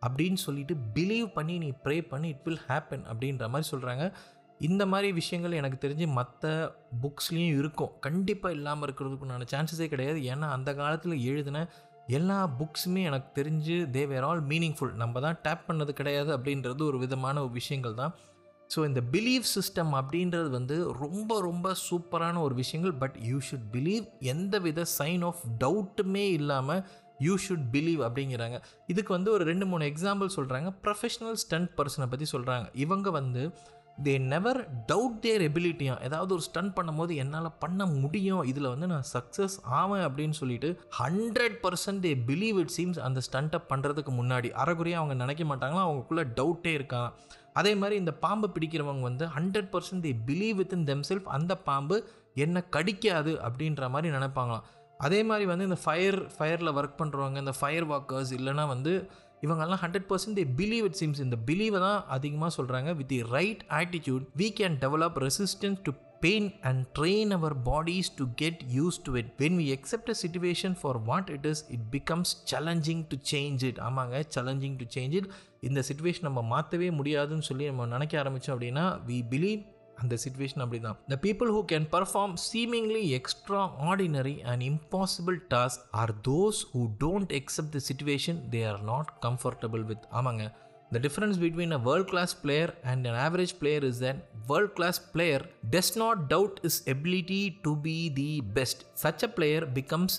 [0.02, 4.06] அப்படின்னு சொல்லிட்டு பிலீவ் பண்ணி நீ ப்ரே பண்ணி இட் வில் ஹேப்பன் அப்படின்ற மாதிரி சொல்கிறாங்க
[4.68, 6.52] இந்த மாதிரி விஷயங்கள் எனக்கு தெரிஞ்சு மற்ற
[7.04, 7.94] புக்ஸ்லேயும் இருக்கும்.
[8.06, 10.20] கண்டிப்பாக இல்லாமல் இருக்கிறதுக்குண்டான சான்சஸே கிடையாது.
[10.34, 11.64] ஏன்னா அந்த காலத்தில் எழுதின
[12.18, 16.98] எல்லா புக்ஸுமே எனக்கு தெரிஞ்சு தே வேர் ஆல் மீனிங்ஃபுல் நம்ம தான் டேப் பண்ணது கிடையாது அப்படின்றது ஒரு
[17.04, 18.14] விதமான ஒரு விஷயங்கள் தான்.
[18.74, 22.96] ஸோ இந்த பிலீவ் சிஸ்டம் அப்படின்றது வந்து ரொம்ப ரொம்ப சூப்பரான ஒரு விஷயங்கள்.
[23.04, 26.82] பட் யூ ஷுட் பிலீவ் எந்த வித சைன் ஆஃப் டவுட்டுமே இல்லாமல்
[27.28, 28.58] யூ ஷுட் பிலீவ் அப்படிங்கிறாங்க.
[28.94, 33.44] இதுக்கு வந்து ஒரு ரெண்டு மூணு எக்ஸாம்பிள் சொல்கிறாங்க ப்ரொஃபஷனல் ஸ்டண்ட் பர்சனை பற்றி சொல்கிறாங்க இவங்க வந்து
[34.04, 34.60] தே நெவர்
[34.92, 38.44] டவுட் தேர் எபிலிட்டியா ஏதாவது ஒரு ஸ்டன் பண்ணும்போது என்னால் பண்ண முடியும்.
[38.44, 43.62] இதில் வந்து நான் சக்ஸஸ் ஆவேன் அப்படின்னு சொல்லிட்டு hundred percent they believe it seems அந்த ஸ்டண்ட்டை
[43.70, 44.50] பண்ணுறதுக்கு முன்னாடி.
[44.52, 45.84] அறகுறையாக அவங்க நினைக்க மாட்டாங்களா?
[45.88, 47.12] அவங்களுக்குள்ள டவுட்டே இருக்கான்.
[47.54, 52.08] அதே மாதிரி இந்த பாம்பை பிடிக்கிறவங்க வந்து hundred percent they believe within them self அந்த பாம்பு
[52.34, 54.64] என்ன கடிக்காது அப்படின்ற மாதிரி நினைப்பாங்களாம்.
[54.98, 59.12] அதே மாதிரி வந்து இந்த ஃபயர் ஃபயரில் ஒர்க் பண்ணுறவங்க இந்த ஃபயர் வாக்கர்ஸ் இல்லைனா வந்து
[59.44, 63.64] இவங்கெல்லாம் hundred percent they believe it seems இந்த பிலீவை தான் அதிகமாக சொல்கிறாங்க with the right
[63.80, 69.14] attitude we can develop resistance to pain and train our bodies to get used to
[69.22, 73.64] it when we accept a situation for what it is it becomes challenging to change
[73.70, 75.28] it ஆமாங்க challenging to change it
[75.62, 79.62] இந்த situation நம்ம மாற்றவே முடியாதுன்னு சொல்லி நம்ம நினைக்க ஆரம்பித்தோம் அப்படின்னா வி பிலீவ்
[80.02, 83.04] அந்த சுச்சுவேஷன் அப்படி தான் the people who can perform seemingly
[83.88, 89.86] extraordinary and impossible task are those who don't accept the situation they are not comfortable
[89.92, 90.46] with ஆமாங்க
[90.92, 95.00] the difference between a world class player and an average player is an world class
[95.14, 100.18] player does not doubt is ability to be the best such a player becomes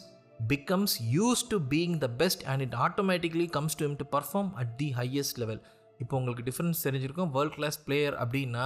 [0.48, 4.72] becomes used to being the best and it automatically comes to him to perform at
[4.76, 5.60] the highest level
[6.00, 8.64] இப்போ உங்களுக்கு difference தெரிஞ்சிருக்கும் world class player அப்படின்னா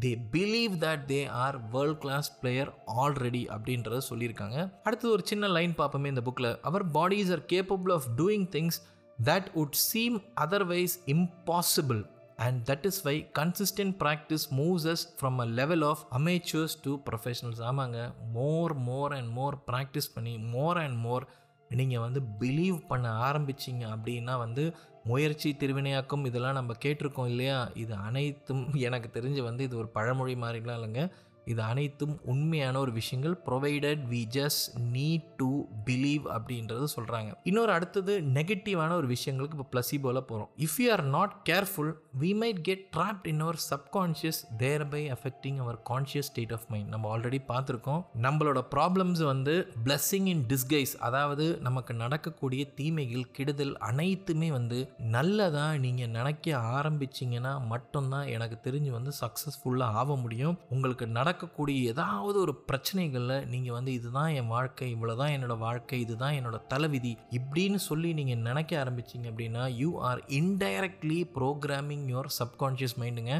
[0.00, 4.72] they believe that they are world class player already அப்படின்றத சொல்லியிருக்காங்க.
[4.82, 8.78] அடுத்து ஒரு சின்ன line பார்ப்போமே இந்த புக்கில் our bodies are capable of doing things
[9.24, 15.44] that would seem otherwise impossible and that is why consistent practice moves us from a
[15.44, 18.12] level of amateurs to professionals ஆமாங்க.
[18.32, 21.26] More more and more practice பண்ணி more and more
[21.68, 27.70] நீங்கள் வந்து believe பண்ண ஆரம்பிச்சிங்க அப்படின்னா வந்து முயற்சி திருவினையாக்கம் இதெல்லாம் நம்ம கேட்டிருக்கோம் இல்லையா?
[27.74, 31.10] இது அனைத்தும் எனக்கு தெரிஞ்சு வந்து இது ஒரு பழமொழி மாதிரிலாம் இல்லைங்க.
[31.44, 33.36] இது அனைத்தும் உண்மையான ஒரு விஷயங்கள்.
[33.46, 35.50] Provided we just need to
[35.84, 41.34] believe அப்படின்றது சொல்கிறாங்க இன்னொரு அடுத்தது நெகட்டிவான ஒரு விஷயங்களுக்கு இப்போ ப்ளஸிபோல போகிறோம் if you are not
[41.50, 46.66] careful we might get trapped in our subconscious there by affecting our conscious state of
[46.68, 48.02] mind நம்ம ஆல்ரெடி பார்த்துருக்கோம்.
[48.22, 56.08] நம்மளோட ப்ராப்ளம்ஸ் வந்து பிளஸ்ஸிங் இன் டிஸ்கைஸ் அதாவது நமக்கு நடக்கக்கூடிய தீமைகள் கெடுதல் அனைத்துமே வந்து நல்லதாக நீங்கள்
[56.08, 60.58] நினைக்க ஆரம்பிச்சிங்கன்னா மட்டும்தான் எனக்கு தெரிஞ்சு வந்து சக்ஸஸ்ஃபுல்லாக ஆக முடியும்.
[60.68, 66.66] உங்களுக்கு நடக்கக்கூடிய ஏதாவது ஒரு பிரச்சனைகளில் நீங்கள் வந்து இதுதான் என் வாழ்க்கை இவ்வளோதான் என்னோட வாழ்க்கை இதுதான் என்னோடய
[66.68, 73.34] தலைவிதி இப்படின்னு சொல்லி நீங்கள் நினைக்க ஆரம்பிச்சிங்க அப்படின்னா you are indirectly programming your subconscious மைண்டுங்க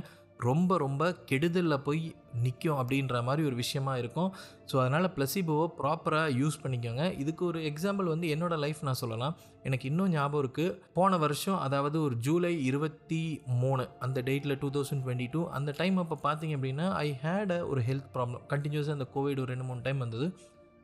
[0.49, 2.03] ரொம்ப ரொம்ப கெடுதலில் போய்
[2.45, 4.31] நிற்கும் அப்படின்ற மாதிரி ஒரு விஷயமா இருக்கும்.
[4.71, 7.05] ஸோ அதனால் ப்ளஸிபோவை ப்ராப்பராக யூஸ் பண்ணிக்கோங்க.
[7.23, 9.35] இதுக்கு ஒரு எக்ஸாம்பிள் வந்து என்னோடய லைஃப் நான் சொல்லலாம்.
[9.69, 13.23] எனக்கு இன்னும் ஞாபகம் இருக்குது போன வருஷம் அதாவது ஒரு ஜூலை இருபத்தி
[13.63, 17.61] மூணு அந்த டேட்டில் டூ தௌசண்ட் டுவெண்ட்டி டூ அந்த டைம் அப்போ பார்த்தீங்க அப்படின்னா ஐ ஹேட் அ
[17.73, 20.29] ஒரு ஹெல்த் ப்ராப்ளம் கண்டினியூஸாக அந்த கோவிட் ஒரு ரெண்டு மூணு டைம் வந்தது.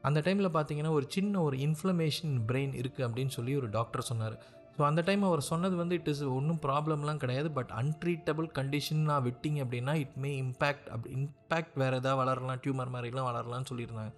[0.08, 4.36] அந்த டைமில் பார்த்தீங்கன்னா ஒரு சின்ன ஒரு இன்ஃப்ளமேஷன் பிரெயின் இருக்குது அப்படின்னு சொல்லி ஒரு டாக்டர் சொன்னார்.
[4.78, 9.24] ஸோ அந்த டைம் அவர் சொன்னது வந்து இட் இஸ் ஒன்றும் ப்ராப்ளம்லாம் கிடையாது பட் அன்ட்ரீட்டபிள் கண்டிஷன் நான்
[9.28, 14.12] விட்டிங்க அப்படின்னா இட் மே இம்பேக்ட் அப்படி இம்பேக்ட் வேறு எதாவது வளரலாம் டியூமர் மாதிரிலாம் வளரலாம்னு சொல்லியிருந்தாங்க.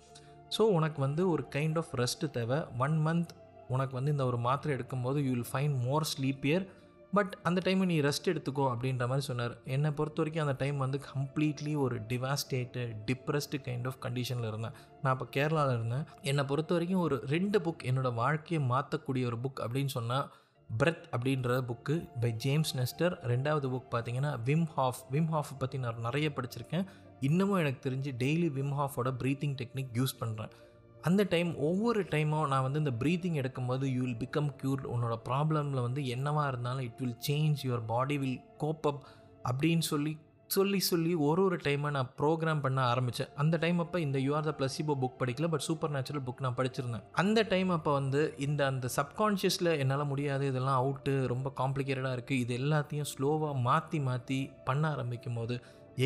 [0.56, 2.58] ஸோ உனக்கு வந்து ஒரு கைண்ட் ஆஃப் ரெஸ்ட்டு தேவை.
[2.86, 3.32] ஒன் மந்த்
[3.74, 6.66] உனக்கு வந்து இந்த ஒரு மாத்திரை எடுக்கும்போது you will find more sleepier
[7.16, 9.54] but அந்த டைம் நீ ரெஸ்ட் எடுத்துக்கோ அப்படின்ற மாதிரி சொன்னார்.
[9.74, 14.74] என்னை பொறுத்த வரைக்கும் அந்த டைம் வந்து கம்ப்ளீட்லி ஒரு டிவாஸ்டேட்டு டிப்ரெஸ்டு கைண்ட் ஆஃப் கண்டிஷனில் இருந்தேன்.
[15.02, 16.04] நான் இப்போ கேரளாவில் இருந்தேன்.
[16.30, 20.26] என்னை பொறுத்த வரைக்கும் ஒரு ரெண்டு புக் என்னோடய வாழ்க்கையை மாற்றக்கூடிய ஒரு புக் அப்படின்னு சொன்னால்
[20.70, 26.06] பிரெத் அப்படின்ற புக்கு பை ஜேம்ஸ் நெஸ்டர் ரெண்டாவது புக் பார்த்தீங்கன்னா விம் ஹாஃப் விம் ஹாஃப் பற்றி நான்
[26.06, 26.84] நிறைய படிச்சிருக்கேன்.
[27.20, 30.52] இன்னமும் எனக்கு தெரிஞ்சு டெய்லி விம் ஹாஃபோட ப்ரீத்திங் டெக்னிக் யூஸ் பண்ணுறேன்
[31.02, 35.84] அந்த டைம் ஒவ்வொரு டைமும் நான் வந்து இந்த ப்ரீத்திங் எடுக்கும்போது யூ வில் பிகம் க்யூர்ட் உன்னோட ப்ராப்ளமில்
[35.86, 39.02] வந்து என்னவாக இருந்தாலும் it will change your body will cope up
[39.48, 40.12] அப்படின்னு சொல்லி
[40.54, 44.52] சொல்லி சொல்லி ஒரு ஒரு டைமை நான் ப்ரோக்ராம் பண்ண ஆரம்பித்தேன் அந்த டைம் அப்போ இந்த you are the
[44.58, 47.04] placebo book படிக்கல பட் சூப்பர் நேச்சுரல் புக் நான் படிச்சிருந்தேன்.
[47.22, 52.54] அந்த டைம் அப்போ வந்து இந்த அந்த சப்கான்ஷியஸில் என்னால் முடியாது இதெல்லாம் அவுட்டு ரொம்ப காம்ப்ளிகேட்டடாக இருக்குது இது
[52.60, 55.56] எல்லாத்தையும் ஸ்லோவாக மாற்றி மாற்றி பண்ண ஆரம்பிக்கும் போது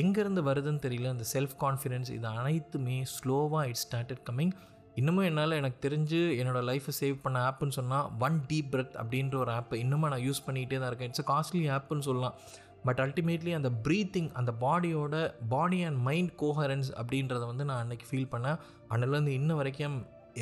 [0.01, 1.15] எங்கேருந்து வருதுன்னு தெரியல.
[1.15, 4.55] அந்த செல்ஃப் கான்ஃபிடென்ஸ் இது அனைத்துமே ஸ்லோவாக இட் ஸ்டார்டட் கம்மிங்
[5.01, 9.53] இன்னமும் என்னால் எனக்கு தெரிஞ்சு என்னோடய லைஃப்பை சேவ் பண்ண ஆப்புன்னு சொன்னால் ஒன் டீப் பிரெத் அப்படின்ற ஒரு
[9.59, 11.13] ஆப்பை இன்னமும் நான் யூஸ் பண்ணிகிட்டே தான் இருக்கேன்.
[11.13, 12.37] இட்ஸ் காஸ்ட்லி ஆப்புன்னு சொல்லலாம்.
[12.87, 15.16] பட் அல்டிமேட்லி அந்த ப்ரீத்திங் அந்த பாடியோட
[15.55, 18.59] பாடி அண்ட் மைண்ட் கோஹரன்ஸ் அப்படின்றத வந்து நான் அன்றைக்கி ஃபீல் பண்ணேன்.
[18.92, 19.99] அன்னிலேருந்து இன்ன வரைக்கும்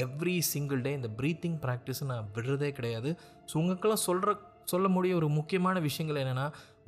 [0.07, 3.13] எவ்ரி சிங்கிள் டே இந்த ப்ரீத்திங் ப்ராக்டிஸை நான் விடுறதே கிடையாது.
[3.51, 4.37] ஸோ உங்களுக்கெல்லாம் சொல்கிற
[4.73, 6.45] சொல்ல முடிய ஒரு முக்கியமான விஷயங்கள் என்னென்னா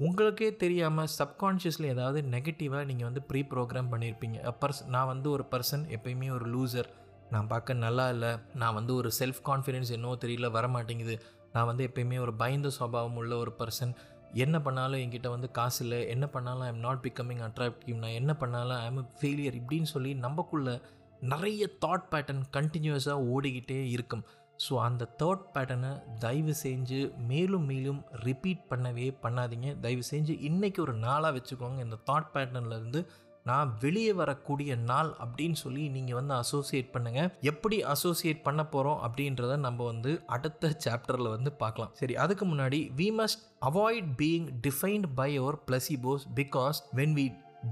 [0.06, 5.84] உங்களுக்கே தெரியாமல் சப்கான்ஷியஸில் ஏதாவது நெகட்டிவாக நீங்கள் வந்து ப்ரீ ப்ரோக்ராம் பண்ணியிருப்பீங்க பர்ஸ் நான் வந்து ஒரு பர்சன்
[5.96, 6.88] எப்பயுமே ஒரு லூசர்
[7.34, 8.30] நான் பார்க்க நல்லா இல்லை.
[8.62, 11.14] நான் வந்து ஒரு செல்ஃப் கான்ஃபிடென்ஸ் என்னவோ தெரியல வர மாட்டேங்குது
[11.54, 13.92] நான் வந்து எப்பயுமே ஒரு பயந்த சுபாவம் உள்ள ஒரு பர்சன்
[14.32, 16.08] என்ன பண்ணாலும் என்கிட்ட வந்து காசு இல்லை.
[16.08, 20.80] என்ன பண்ணாலும் ஐம் நாட் பிகமிங் அட்ராக்டிவ் நான் என்ன பண்ணாலும் ஐம் ஃபெயிலியர் இப்படின்னு சொல்லி நம்மக்குள்ள
[21.20, 24.24] நிறைய தாட் பேட்டர்ன் கண்டினியூஸாக ஓடிக்கிட்டே இருக்கும்.
[24.68, 29.80] ஸோ அந்த தாட் பேட்டர்னை தயவு செஞ்சு மேலும் மேலும் ரிப்பீட் பண்ணவே பண்ணாதீங்க.
[29.80, 31.78] தயவு செஞ்சு இன்றைக்கி ஒரு நாளாக வச்சுக்கோங்க.
[31.86, 33.06] இந்த தாட் பேட்டர்ன்லேருந்து
[33.46, 39.54] நான் வெளியே வரக்கூடிய நாள் அப்படின்னு சொல்லி நீங்கள் வந்து அசோசியேட் பண்ணுங்கள் எப்படி அசோசியேட் பண்ண போகிறோம் அப்படின்றத
[39.66, 41.92] நம்ம வந்து அடுத்த சாப்டரில் வந்து பார்க்கலாம்.
[42.00, 47.26] சரி அதுக்கு முன்னாடி we must avoid being defined by our placebos because when we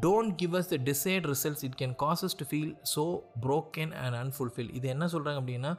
[0.06, 3.04] don't give us the desired results it can causes to feel so
[3.46, 5.72] broken and unfulfilled இது என்ன சொல்கிறாங்க அப்படின்னா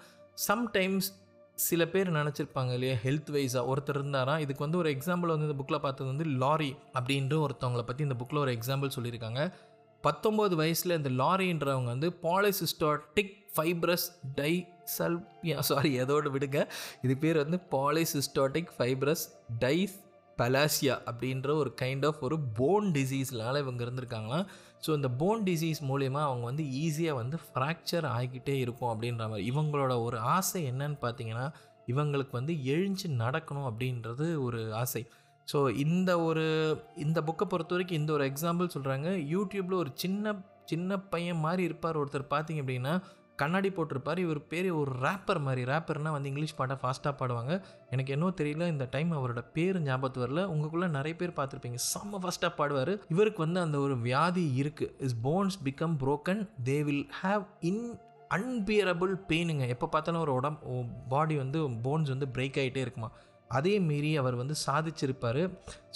[0.47, 1.09] சம்டைம்ஸ்
[1.57, 5.83] சில பேர் நினச்சிருப்பாங்க இல்லையா ஹெல்த் வைஸாக ஒருத்தர் இருந்தாராம் இதுக்கு வந்து ஒரு எக்ஸாம்பிள் வந்து இந்த புக்கில்
[5.85, 9.41] பார்த்தது வந்து லாரி அப்படின்ற ஒருத்தவங்களை பற்றி இந்த புக்கில் ஒரு எக்ஸாம்பிள் சொல்லியிருக்காங்க.
[10.05, 14.07] பத்தொம்போது வயசில் இந்த லாரின்றவங்க வந்து பாலிசிஸ்டாட்டிக் ஃபைப்ரஸ்
[14.39, 14.53] டை
[14.97, 16.59] சல்பியா சாரி எதோடு விடுங்க.
[17.05, 19.25] இது பேர் வந்து பாலிசிஸ்டாட்டிக் ஃபைப்ரஸ்
[19.65, 19.95] டைஸ்
[20.37, 24.45] பலாசியா அப்படின்ற ஒரு கைண்ட் ஆஃப் ஒரு போன் டிசீஸ்னால இவங்க இருந்திருக்காங்களாம்.
[24.85, 29.45] ஸோ இந்த போன் டிசீஸ் மூலயமா அவங்க வந்து ஈஸியாக வந்து ஃப்ராக்சர் ஆகிக்கிட்டே இருக்கும் அப்படின்ற மாதிரி.
[29.51, 31.45] இவங்களோட ஒரு ஆசை என்னன்னு பார்த்தீங்கன்னா
[31.91, 35.01] இவங்களுக்கு வந்து எழுஞ்சு நடக்கணும் அப்படின்றது ஒரு ஆசை.
[35.51, 36.45] ஸோ இந்த ஒரு
[37.05, 40.35] இந்த புக்கை பொறுத்த வரைக்கும் இந்த ஒரு எக்ஸாம்பிள் சொல்கிறாங்க யூடியூப்பில் ஒரு சின்ன
[40.71, 41.99] சின்ன பையன் மாதிரி இருப்பார்.
[42.01, 42.93] ஒருத்தர் பார்த்தீங்க அப்படின்னா
[43.41, 44.19] கண்ணாடி போட்டிருப்பார்.
[44.23, 45.61] இவர் பேர் ஒரு ரேப்பர் மாதிரி.
[45.71, 47.53] ரேப்பர்னால் வந்து இங்கிலீஷ் பாட்டை ஃபாஸ்ட்டாக பாடுவாங்க.
[47.93, 50.43] எனக்கு என்னவோ தெரியல இந்த டைம் அவரோட பேர் ஞாபகத்து வரல.
[50.53, 51.79] உங்களுக்குள்ளே நிறைய பேர் பார்த்துருப்பீங்க.
[51.91, 52.93] செம்ம ஃபாஸ்ட்டாக பாடுவார்.
[53.15, 57.83] இவருக்கு வந்து அந்த ஒரு வியாதி இருக்குது is bones become broken they will have in
[58.37, 60.77] unbearable பெயினுங்க எப்போ பார்த்தாலும் ஒரு உடம்பு
[61.13, 63.09] பாடி வந்து போன்ஸ் வந்து பிரேக் ஆகிட்டே இருக்குமா?
[63.57, 65.41] அதே மீறி அவர் வந்து சாதிச்சிருப்பார்.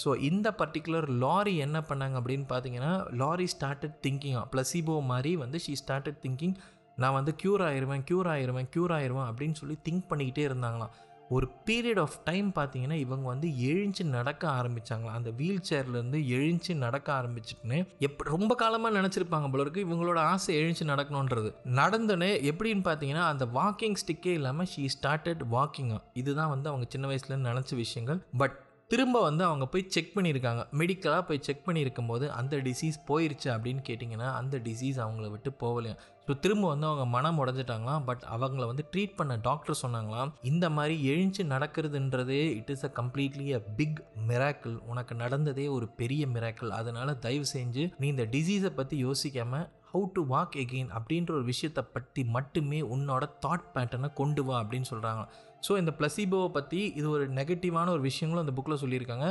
[0.04, 5.76] ஸோ இந்த பர்டிகுலர் லாரி என்ன பண்ணாங்க அப்படின்னு பார்த்தீங்கன்னா லாரி ஸ்டார்டட் திங்கிங் ப்ளசிபோ மாதிரி வந்து ஷீ
[5.84, 6.56] ஸ்டார்டட் திங்கிங்
[7.02, 10.94] நான் வந்து க்யூர் ஆயிடுவேன் க்யூர் ஆயிடுவேன் க்யூர் ஆயிடுவேன் அப்படின்னு சொல்லி திங்க் பண்ணிக்கிட்டே இருந்தாங்களாம்.
[11.30, 17.14] ஒரு பீரியட் ஆஃப் டைம் பார்த்தீங்கன்னா இவங்க வந்து எழுந்து நடக்க ஆரம்பிச்சாங்களாம் அந்த வீல் சேர்லேருந்து எழுந்து நடக்க
[17.14, 19.86] ஆரம்பிச்சுட்டுன்னு எப்படி ரொம்ப காலமாக நினச்சிருப்பாங்க போல இருக்கு.
[19.88, 21.54] இவங்களோட ஆசை எழுந்து நடக்கணுன்றது.
[21.64, 27.56] நடந்தோடனே எப்படின்னு பார்த்தீங்கன்னா அந்த வாக்கிங் ஸ்டிக்கே இல்லாமல் ஷீ ஸ்டார்டட் வாக்கிங் இதுதான் வந்து அவங்க சின்ன வயசுலேருந்து
[27.56, 28.26] நினச்ச விஷயங்கள்.
[28.38, 30.64] பட் திரும்ப வந்து அவங்க போய் செக் பண்ணியிருக்காங்க.
[30.72, 35.96] மெடிக்கலாக போய் செக் பண்ணியிருக்கும் போது அந்த டிசீஸ் போயிருச்சு அப்படின்னு கேட்டிங்கன்னா அந்த டிசீஸ் அவங்கள விட்டு போகலையா
[36.28, 38.04] ஸோ திரும்ப வந்து அவங்க மனம் உடஞ்சிட்டாங்களாம்.
[38.08, 40.30] பட் அவங்கள வந்து ட்ரீட் பண்ண டாக்டர் சொன்னாங்களாம்.
[40.52, 44.00] இந்த மாதிரி எழுந்து நடக்கிறதுன்றதே it is a completely a big
[44.30, 49.60] miracle உனக்கு நடந்ததே ஒரு பெரிய மிராக்கிள் அதனால் தயவு செஞ்சு நீ இந்த டிசீஸை பற்றி யோசிக்காம
[49.92, 54.90] ஹவு டு வாக் எகெயின் அப்படின்ற ஒரு விஷயத்தை பற்றி மட்டுமே உன்னோட தாட் பேட்டர்னை கொண்டு வா அப்படின்னு
[54.92, 55.22] சொல்கிறாங்க
[55.68, 59.28] ஸோ இந்த பிளசிபோவை பற்றி இது ஒரு நெகட்டிவான ஒரு விஷயங்களும் அந்த புக்கில் சொல்லியிருக்காங்க.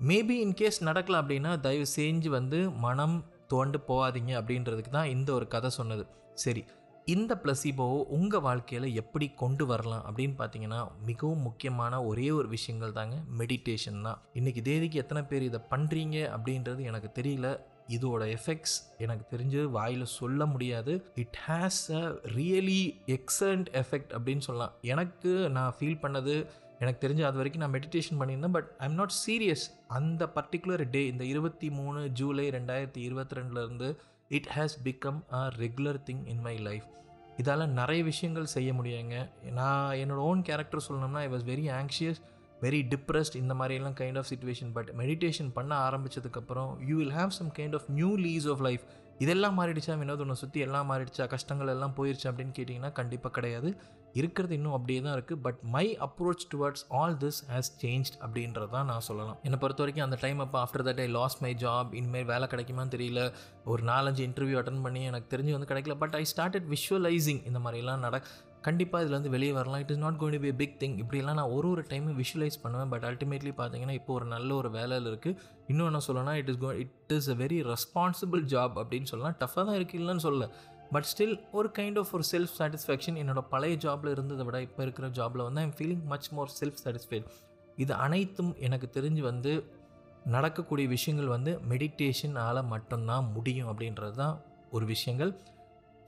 [0.00, 3.16] மேபி இன்கேஸ் நடக்கல அப்படின்னா தயவு செஞ்சு வந்து மனம்
[3.52, 6.04] தோண்டு போகாதீங்க அப்படின்றதுக்கு தான் இந்த ஒரு கதை சொன்னது.
[6.42, 6.62] சரி
[7.06, 10.78] இந்த பிளசிபோவை உங்கள் வாழ்க்கையில் எப்படி கொண்டு வரலாம் அப்படின்னு பார்த்தீங்கன்னா
[11.08, 14.20] மிகவும் முக்கியமான ஒரே ஒரு விஷயங்கள் தாங்க மெடிடேஷன் தான்.
[14.38, 17.48] இன்றைக்கி தேதிக்கு எத்தனை பேர் இதை பண்ணுறீங்க அப்படின்றது எனக்கு தெரியல.
[17.96, 20.92] இதோட எஃபெக்ட்ஸ் எனக்கு தெரிஞ்சு வாயில் சொல்ல முடியாது.
[21.24, 22.02] It has a
[22.36, 22.82] really
[23.16, 24.74] excellent effect அப்படின்னு சொல்லலாம்.
[24.94, 26.36] எனக்கு நான் ஃபீல் பண்ணது
[26.82, 29.66] எனக்கு தெரிஞ்சு அது வரைக்கும் நான் மெடிடேஷன் பண்ணியிருந்தேன் but I am not serious
[29.98, 33.88] அந்த பர்டிகுலர் டே இந்த இருபத்தி மூணு ஜூலை ரெண்டாயிரத்தி இருபத்தி ரெண்டுலேருந்து
[34.38, 36.86] it has become a regular thing in my life
[37.42, 39.16] இதால் நிறைய விஷயங்கள் செய்ய முடியுங்க.
[39.52, 42.20] நான் என்னோட ஓன் கேரக்டர் சொல்லணும்னா I was very anxious
[42.62, 47.50] very depressed இந்த மாதிரியெல்லாம் kind of situation but meditation பண்ண ஆரம்பித்ததுக்கப்புறம் you will have some
[47.58, 48.84] kind of new lease of life
[49.18, 49.94] இதெல்லாம் மாறிடுச்சா?
[50.02, 51.26] வினோத் உன்னை சுற்றி எல்லாம் மாறிடுச்சா?
[51.26, 53.76] கஷ்டங்கள் எல்லாம் போயிடுச்சு அப்படின்னு கேட்டிங்கன்னா கண்டிப்பாக கிடையாது.
[54.12, 58.86] இருக்கிறது இன்னும் அப்படியே தான் இருக்குது but my approach towards all this has changed அப்படின்றது தான்
[58.86, 59.38] நான் சொல்லலாம்.
[59.42, 62.94] என்னை பொறுத்த வரைக்கும் அந்த டைம் அப்போ after that I lost my job இனிமேல் வேலை கிடைக்குமான்னு
[62.96, 63.32] தெரியல.
[63.64, 65.98] ஒரு நாலஞ்சு இன்டர்வியூ அட்டன் பண்ணி எனக்கு தெரிஞ்சு வந்து கிடைக்கல.
[65.98, 68.22] பட் ஐ ஸ்டார்டட் விஷுவலைசிங் இந்த மாதிரிலாம் நட
[68.66, 69.80] கண்டிப்பாக இதுலேருந்து வெளியே வரலாம்.
[69.84, 72.90] It is not going be big thing இப்படிலாம் நான் ஒரு ஒரு டைமும் விஷுவலைஸ் பண்ணுவேன்.
[72.92, 75.38] பட் அல்டிமேட்லி பார்த்தீங்கன்னா இப்போ ஒரு நல்ல ஒரு வேலையில் இருக்குது
[75.72, 79.36] இன்னும் என்ன சொல்லலாம் it is go it is a very responsible job அப்படின்னு சொல்லலாம்.
[79.42, 80.48] டஃப்பாக தான் இருக்குது இல்லைன்னு சொல்ல
[80.94, 85.06] பட் ஸ்டில் ஒரு கைண்ட் ஆஃப் ஒரு செல்ஃப் சாட்டிஸ்ஃபேக்ஷன் என்னோட பழைய ஜாபில் இருந்ததை விட இப்போ இருக்கிற
[85.18, 87.28] ஜாபில் வந்து I'm feeling much more self satisfied
[87.84, 89.52] இது அனைத்தும் எனக்கு தெரிஞ்சு வந்து
[90.34, 94.36] நடக்கக்கூடிய விஷயங்கள் வந்து மெடிடேஷனால் மட்டும்தான் முடியும் அப்படின்றது தான்
[94.70, 95.32] ஒரு விஷயங்கள்.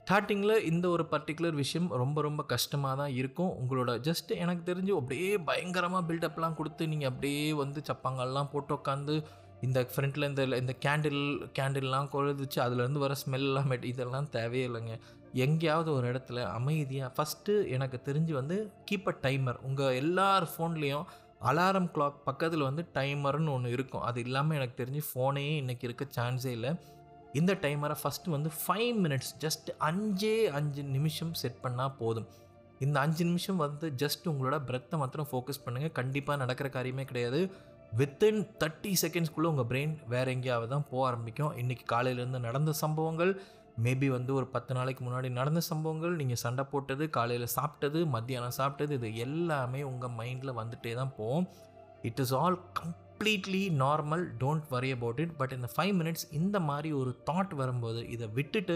[0.07, 3.49] ஸ்டார்டிங்கில் இந்த ஒரு பர்டிகுலர் விஷயம் ரொம்ப ரொம்ப கஷ்டமாக தான் இருக்கும்.
[3.61, 9.15] உங்களோட ஜஸ்ட் எனக்கு தெரிஞ்சு அப்படியே பயங்கரமாக பில்டப்லாம் கொடுத்து நீங்கள் அப்படியே வந்து சப்பாங்கள்லாம் போட்டு உட்காந்து
[9.67, 11.21] இந்த ஃப்ரண்ட்டில் இந்த இந்த கேண்டில்
[11.59, 14.95] கேண்டில்லாம் கொழுதுச்சு அதுலேருந்து வர ஸ்மெல்லாம் மெட் இதெல்லாம் தேவையே இல்லைங்க.
[15.45, 18.57] எங்கேயாவது ஒரு இடத்துல அமைதியாக ஃபஸ்ட்டு எனக்கு தெரிஞ்சு வந்து
[18.89, 21.07] கீப் அ டைமர் உங்கள் எல்லார் ஃபோன்லேயும்
[21.49, 24.05] அலாரம் கிளாக் பக்கத்தில் வந்து டைமர்னு ஒன்று இருக்கும்.
[24.09, 26.71] அது இல்லாமல் எனக்கு தெரிஞ்சு ஃபோனே இன்றைக்கி இருக்க சான்ஸே இல்லை.
[27.39, 32.27] இந்த டைமரை ஃபஸ்ட்டு வந்து ஃபைவ் மினிட்ஸ் ஜஸ்ட் அஞ்சே அஞ்சு நிமிஷம் செட் பண்ணால் போதும்.
[32.85, 37.39] இந்த அஞ்சு நிமிஷம் வந்து ஜஸ்ட் உங்களோட பிரெத்தை மாத்திரம் ஃபோக்கஸ் பண்ணுங்கள் கண்டிப்பாக நடக்கிற காரியமே கிடையாது.
[37.99, 41.53] வித்தின் தேர்ட்டி செகண்ட்ஸ்க்குள்ளே உங்கள் பிரெயின் வேறு எங்கேயாவது தான் போக ஆரம்பிக்கும்.
[41.61, 43.31] இன்றைக்கி காலையிலேருந்து நடந்த சம்பவங்கள்
[43.85, 48.95] மேபி வந்து ஒரு பத்து நாளைக்கு முன்னாடி நடந்த சம்பவங்கள் நீங்கள் சண்டை போட்டது காலையில் சாப்பிட்டது மத்தியானம் சாப்பிட்டது
[48.99, 51.47] இது எல்லாமே உங்கள் மைண்டில் வந்துகிட்டே தான் போகும்.
[52.09, 56.57] It is all come completely normal don't worry about it but இந்த ஃபைவ் மினிட்ஸ் இந்த
[56.67, 58.75] மாதிரி ஒரு தாட் வரும்போது இதை விட்டுட்டு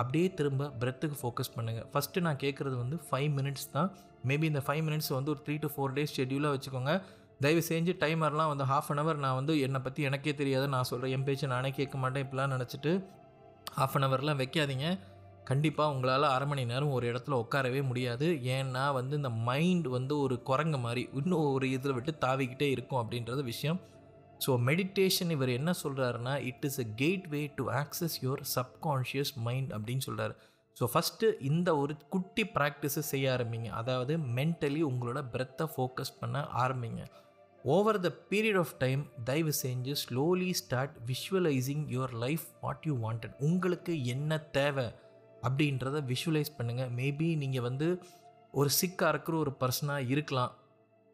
[0.00, 3.88] அப்படியே திரும்ப பிரெத்துக்கு ஃபோக்கஸ் பண்ணுங்கள் ஃபஸ்ட்டு நான் கேட்குறது வந்து ஃபைவ் மினிட்ஸ் தான்.
[4.28, 6.94] மேபி இந்த ஃபைவ் மினிட்ஸ் வந்து ஒரு த்ரீ டு ஃபோர் டேஸ் ஷெட்யூலாக வச்சுக்கோங்க.
[7.44, 10.68] தயவு செஞ்சு டைமர்லாம் வந்து ஹாஃப் அன் ஹவர் நான் வந்து என்னை பற்றி எனக்கே தெரியாது.
[10.76, 12.92] நான் சொல்கிறேன் என் பேச்சு நானே கேட்க மாட்டேன் இப்படிலாம் நினச்சிட்டு
[13.80, 14.88] ஹாஃப் அன் ஹவர்லாம் வைக்காதீங்க.
[15.46, 18.26] கண்டிப்பாக உங்களால் அரை மணி நேரம் ஒரு இடத்துல உட்காரவே முடியாது.
[18.56, 23.44] ஏன்னா வந்து இந்த மைண்ட் வந்து ஒரு குரங்கு மாதிரி இன்னும் ஒரு இதில் விட்டு தாவிக்கிட்டே இருக்கும் அப்படின்றது
[23.52, 23.80] விஷயம்.
[24.44, 26.86] ஸோ மெடிடேஷன் இவர் என்ன சொல்கிறாருன்னா it is a
[27.32, 30.34] gateway to access your subconscious mind அப்படின்னு சொல்கிறார்
[30.76, 33.68] ஸோ ஃபஸ்ட்டு இந்த ஒரு குட்டி ப்ராக்டிஸை செய்ய ஆரம்பிங்க.
[33.80, 37.02] அதாவது மென்டலி உங்களோட பிரெத்தை ஃபோக்கஸ் பண்ண ஆரம்பிங்க.
[37.64, 43.34] Over the period of time தயவு செஞ்சு slowly start visualising your life what you wanted
[43.48, 44.86] உங்களுக்கு என்ன தேவை?
[45.42, 48.02] அப்படின்றத விஷுவலைஸ் பண்ணுங்கள் மேபி நீங்கள் வந்து
[48.52, 50.54] ஒரு சிக்காக இருக்கிற ஒரு பர்சனாக இருக்கலாம்.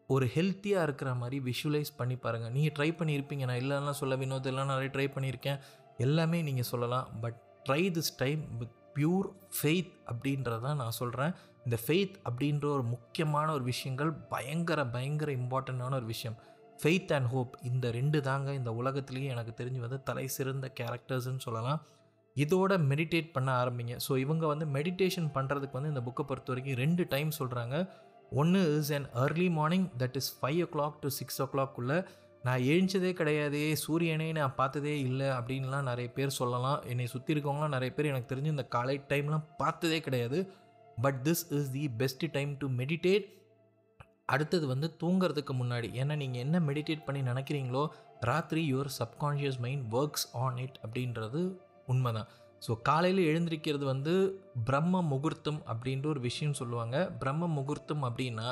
[0.07, 3.59] ஒரு ஹெல்த்தியாக இருக்கிற மாதிரி விஷுவலைஸ் பண்ணி பாருங்கள் நீங்கள் ட்ரை பண்ணியிருப்பீங்க.
[3.59, 5.59] நான் இல்லைன்னா சொல்ல வினோத் எல்லாம் நிறைய ட்ரை பண்ணியிருக்கேன்.
[5.97, 7.19] எல்லாமே நீங்கள் சொல்லலாம்.
[7.19, 13.53] But try this time with pure faith அப்படின்றதான் நான் சொல்கிறேன் இந்த ஃபெய்த் அப்படின்ற ஒரு முக்கியமான
[13.53, 16.37] ஒரு விஷயங்கள் பயங்கர பயங்கர இம்பார்ட்டண்ட்டான ஒரு விஷயம்.
[16.83, 21.81] ஃபெய்த் அண்ட் ஹோப் இந்த ரெண்டு தாங்க இந்த உலகத்துலேயே எனக்கு தெரிஞ்சு வந்து தலை சிறந்த கேரக்டர்ஸ்ன்னு சொல்லலாம்.
[22.43, 23.95] இதோட மெடிடேட் பண்ண ஆரம்பிங்க.
[24.05, 27.75] ஸோ இவங்க வந்து மெடிடேஷன் பண்ணுறதுக்கு வந்து இந்த புக்கை பொறுத்த வரைக்கும் ரெண்டு டைம் சொல்கிறாங்க
[28.41, 31.97] ஒன்று is an early morning that is five o'clock to six ஓ கிளாக்குள்ளே
[32.47, 36.79] நான் எழுந்ததே கிடையாது சூரியனே நான் பார்த்ததே இல்லை அப்படின்லாம் நிறைய பேர் சொல்லலாம்.
[36.91, 40.39] என்னை சுற்றி இருக்கவங்களாம் நிறைய பேர் எனக்கு தெரிஞ்சு இந்த காலை டைம்லாம் பார்த்ததே கிடையாது.
[41.05, 43.25] But this is the best time to meditate
[44.33, 45.89] அடுத்தது வந்து தூங்குறதுக்கு முன்னாடி.
[46.01, 47.83] ஏன்னா நீங்கள் என்ன மெடிடேட் பண்ணி நினைக்கிறீங்களோ
[48.29, 51.41] ராத்திரி your subconscious mind works on it அப்படின்றது
[51.93, 52.29] உண்மைதான்.
[52.65, 54.13] ஸோ காலையில் எழுந்திருக்கிறது வந்து
[54.67, 56.97] பிரம்ம முகூர்த்தம் அப்படின்ற ஒரு விஷயம் சொல்லுவாங்க.
[57.21, 58.47] பிரம்ம முகூர்த்தம் அப்படின்னா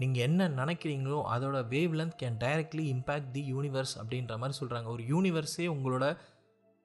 [0.00, 1.58] நீங்கள் என்ன நினைக்கிறீங்களோ அதோட
[1.98, 6.06] wavelength can directly impact the universe அப்படின்ற மாதிரி சொல்கிறாங்க ஒரு யூனிவர்ஸே உங்களோட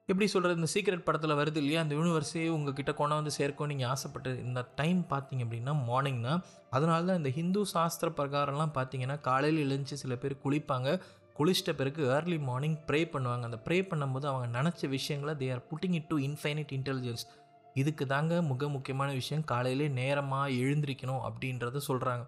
[0.10, 1.82] எப்படி சொல்கிறது இந்த சீக்ரெட் படத்தில் வருது இல்லையா?
[1.84, 6.42] அந்த யூனிவர்ஸே உங்ககிட்ட கொண்டு வந்து சேர்க்கும் நீங்கள் ஆசைப்பட்டு இந்த டைம் பார்த்தீங்க அப்படின்னா மார்னிங் தான்.
[6.70, 10.90] அதனால தான் இந்த ஹிந்து சாஸ்திர பிரகாரம்லாம் பார்த்தீங்கன்னா காலையில் எழுந்துச்சு சில பேர் குளிப்பாங்க.
[11.38, 13.44] குளிச்சிட்ட பிறகு ஏர்லி மார்னிங் ப்ரே பண்ணுவாங்க.
[13.50, 17.26] அந்த ப்ரே பண்ணும்போது அவங்க நினச்ச விஷயங்களை they are putting it to infinite intelligence
[17.74, 19.44] இதுக்கு தாங்க மிக முக்கியமான விஷயம்.
[19.52, 22.24] காலையிலே நேரமாக எழுந்திரிக்கணும் அப்படின்றத சொல்கிறாங்க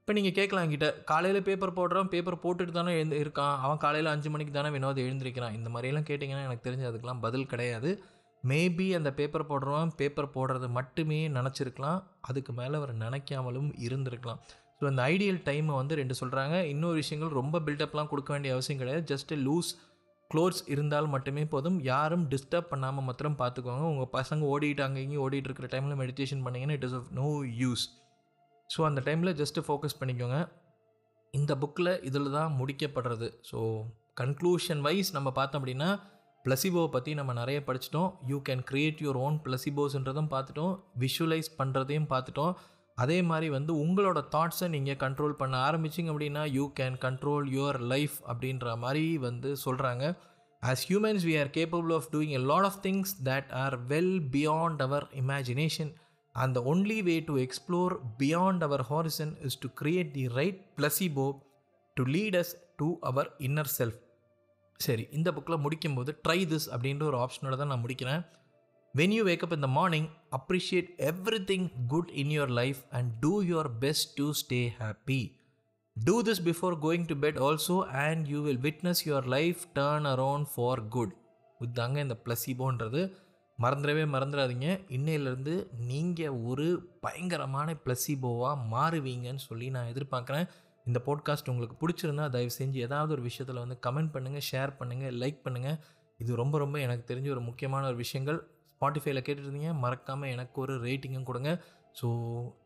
[0.00, 3.56] இப்போ நீங்கள் கேட்கலாம் கிட்ட காலையில் பேப்பர் போடுறான் பேப்பர் போட்டுட்டு தானே எழுந்து இருக்கான்.
[3.64, 5.56] அவன் காலையில் அஞ்சு மணிக்கு தானே வினோத் எழுந்திருக்கிறான்.
[5.58, 7.90] இந்த மாதிரிலாம் கேட்டிங்கன்னா எனக்கு தெரிஞ்சு அதுக்கெலாம் பதில் கிடையாது.
[8.50, 12.00] மேபி அந்த பேப்பர் போடுறவன் பேப்பர் போடுறது மட்டுமே நினச்சிருக்கலாம்.
[12.20, 14.40] அதுக்கு மேலே அவர் நினைக்காமலும் இருந்திருக்கலாம்.
[14.80, 19.04] ஸோ அந்த ஐடியல் டைமை வந்து ரெண்டு சொல்கிறாங்க இன்னொரு விஷயங்கள் ரொம்ப பில்டப்லாம் கொடுக்க வேண்டிய அவசியம் கிடையாது.
[19.12, 19.70] ஜஸ்ட் லூஸ்
[20.30, 21.78] க்ளோத்ஸ் இருந்தால் மட்டுமே போதும்.
[21.92, 26.76] யாரும் டிஸ்டர்ப் பண்ணாமல் மாத்திரம் பார்த்துக்கோங்க உங்கள் பசங்க ஓடிட்டு அங்கே இங்கேயும் ஓடிட்டு இருக்கிற டைமில் மெடிடேஷன் பண்ணிங்கன்னா
[26.78, 27.28] it is of no
[27.62, 27.84] use
[28.70, 30.38] so அந்த டைமில் ஜஸ்ட்டு ஃபோக்கஸ் பண்ணிக்கோங்க.
[31.34, 33.28] இந்த புக்கில் இதில் தான் முடிக்கப்படுறது.
[33.50, 33.58] ஸோ
[34.20, 35.90] கன்க்ளூஷன் வைஸ் நம்ம பார்த்தோம் அப்படின்னா
[36.44, 38.10] பிளசிபோவை பற்றி நம்ம நிறைய படிச்சிட்டோம்.
[38.30, 40.74] You can create your own பிளசிபோஸ்ன்றதும் பார்த்துட்டோம்.
[41.04, 42.52] விஷுவலைஸ் பண்ணுறதையும் பார்த்துட்டோம்.
[43.02, 48.16] அதே மாதிரி வந்து உங்களோட தாட்ஸை நீங்கள் கண்ட்ரோல் பண்ண ஆரம்பிச்சிங்க அப்படின்னா you can control your life
[48.30, 50.04] அப்படின்ற மாதிரி வந்து சொல்கிறாங்க
[50.62, 54.82] as humans we are capable of doing a lot of things that are well beyond
[54.88, 55.92] our imagination
[56.34, 61.24] and the only way to explore beyond our horizon is to create the right placebo
[61.96, 63.96] to lead us to our inner self
[64.80, 68.22] சரி இந்த புக்கில் முடிக்கும்போது try this அப்படின்ற ஒரு ஆப்ஷனோட தான் நான் முடிக்கிறேன்.
[68.98, 70.88] When you wake up in the morning appreciate
[71.50, 75.18] everything good in your life and do your best to stay happy
[75.96, 80.48] do this before going to bed also and you will witness your life turn around
[80.54, 81.14] for good
[81.60, 83.00] இதுதாங்க இந்த பிளஸிபோன்றது
[83.58, 84.66] மறந்துடவே மறந்துடாதீங்க.
[84.88, 85.54] இன்னையிலேருந்து
[85.86, 86.66] நீங்கள் ஒரு
[87.00, 90.46] பயங்கரமான பிளஸிபோவாக மாறுவீங்கன்னு சொல்லி நான் எதிர்பார்க்குறேன்.
[90.86, 95.40] இந்த பாட்காஸ்ட் உங்களுக்கு பிடிச்சிருந்தா தயவு செஞ்சு ஏதாவது ஒரு விஷயத்தில் வந்து கமெண்ட் பண்ணுங்கள் ஷேர் பண்ணுங்கள் லைக்
[95.44, 95.78] பண்ணுங்கள்
[96.18, 98.38] இது ரொம்ப ரொம்ப எனக்கு தெரிஞ்ச ஒரு முக்கியமான ஒரு விஷயங்கள்.
[98.80, 101.64] ஸ்பாட்டிஃபைல கேட்டுருந்தீங்க மறக்காமல் எனக்கு ஒரு ரேட்டிங்கும் கொடுங்க.
[102.02, 102.06] So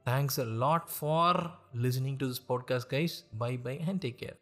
[0.04, 4.38] thanks a lot for listening to this podcast guys bye bye and take care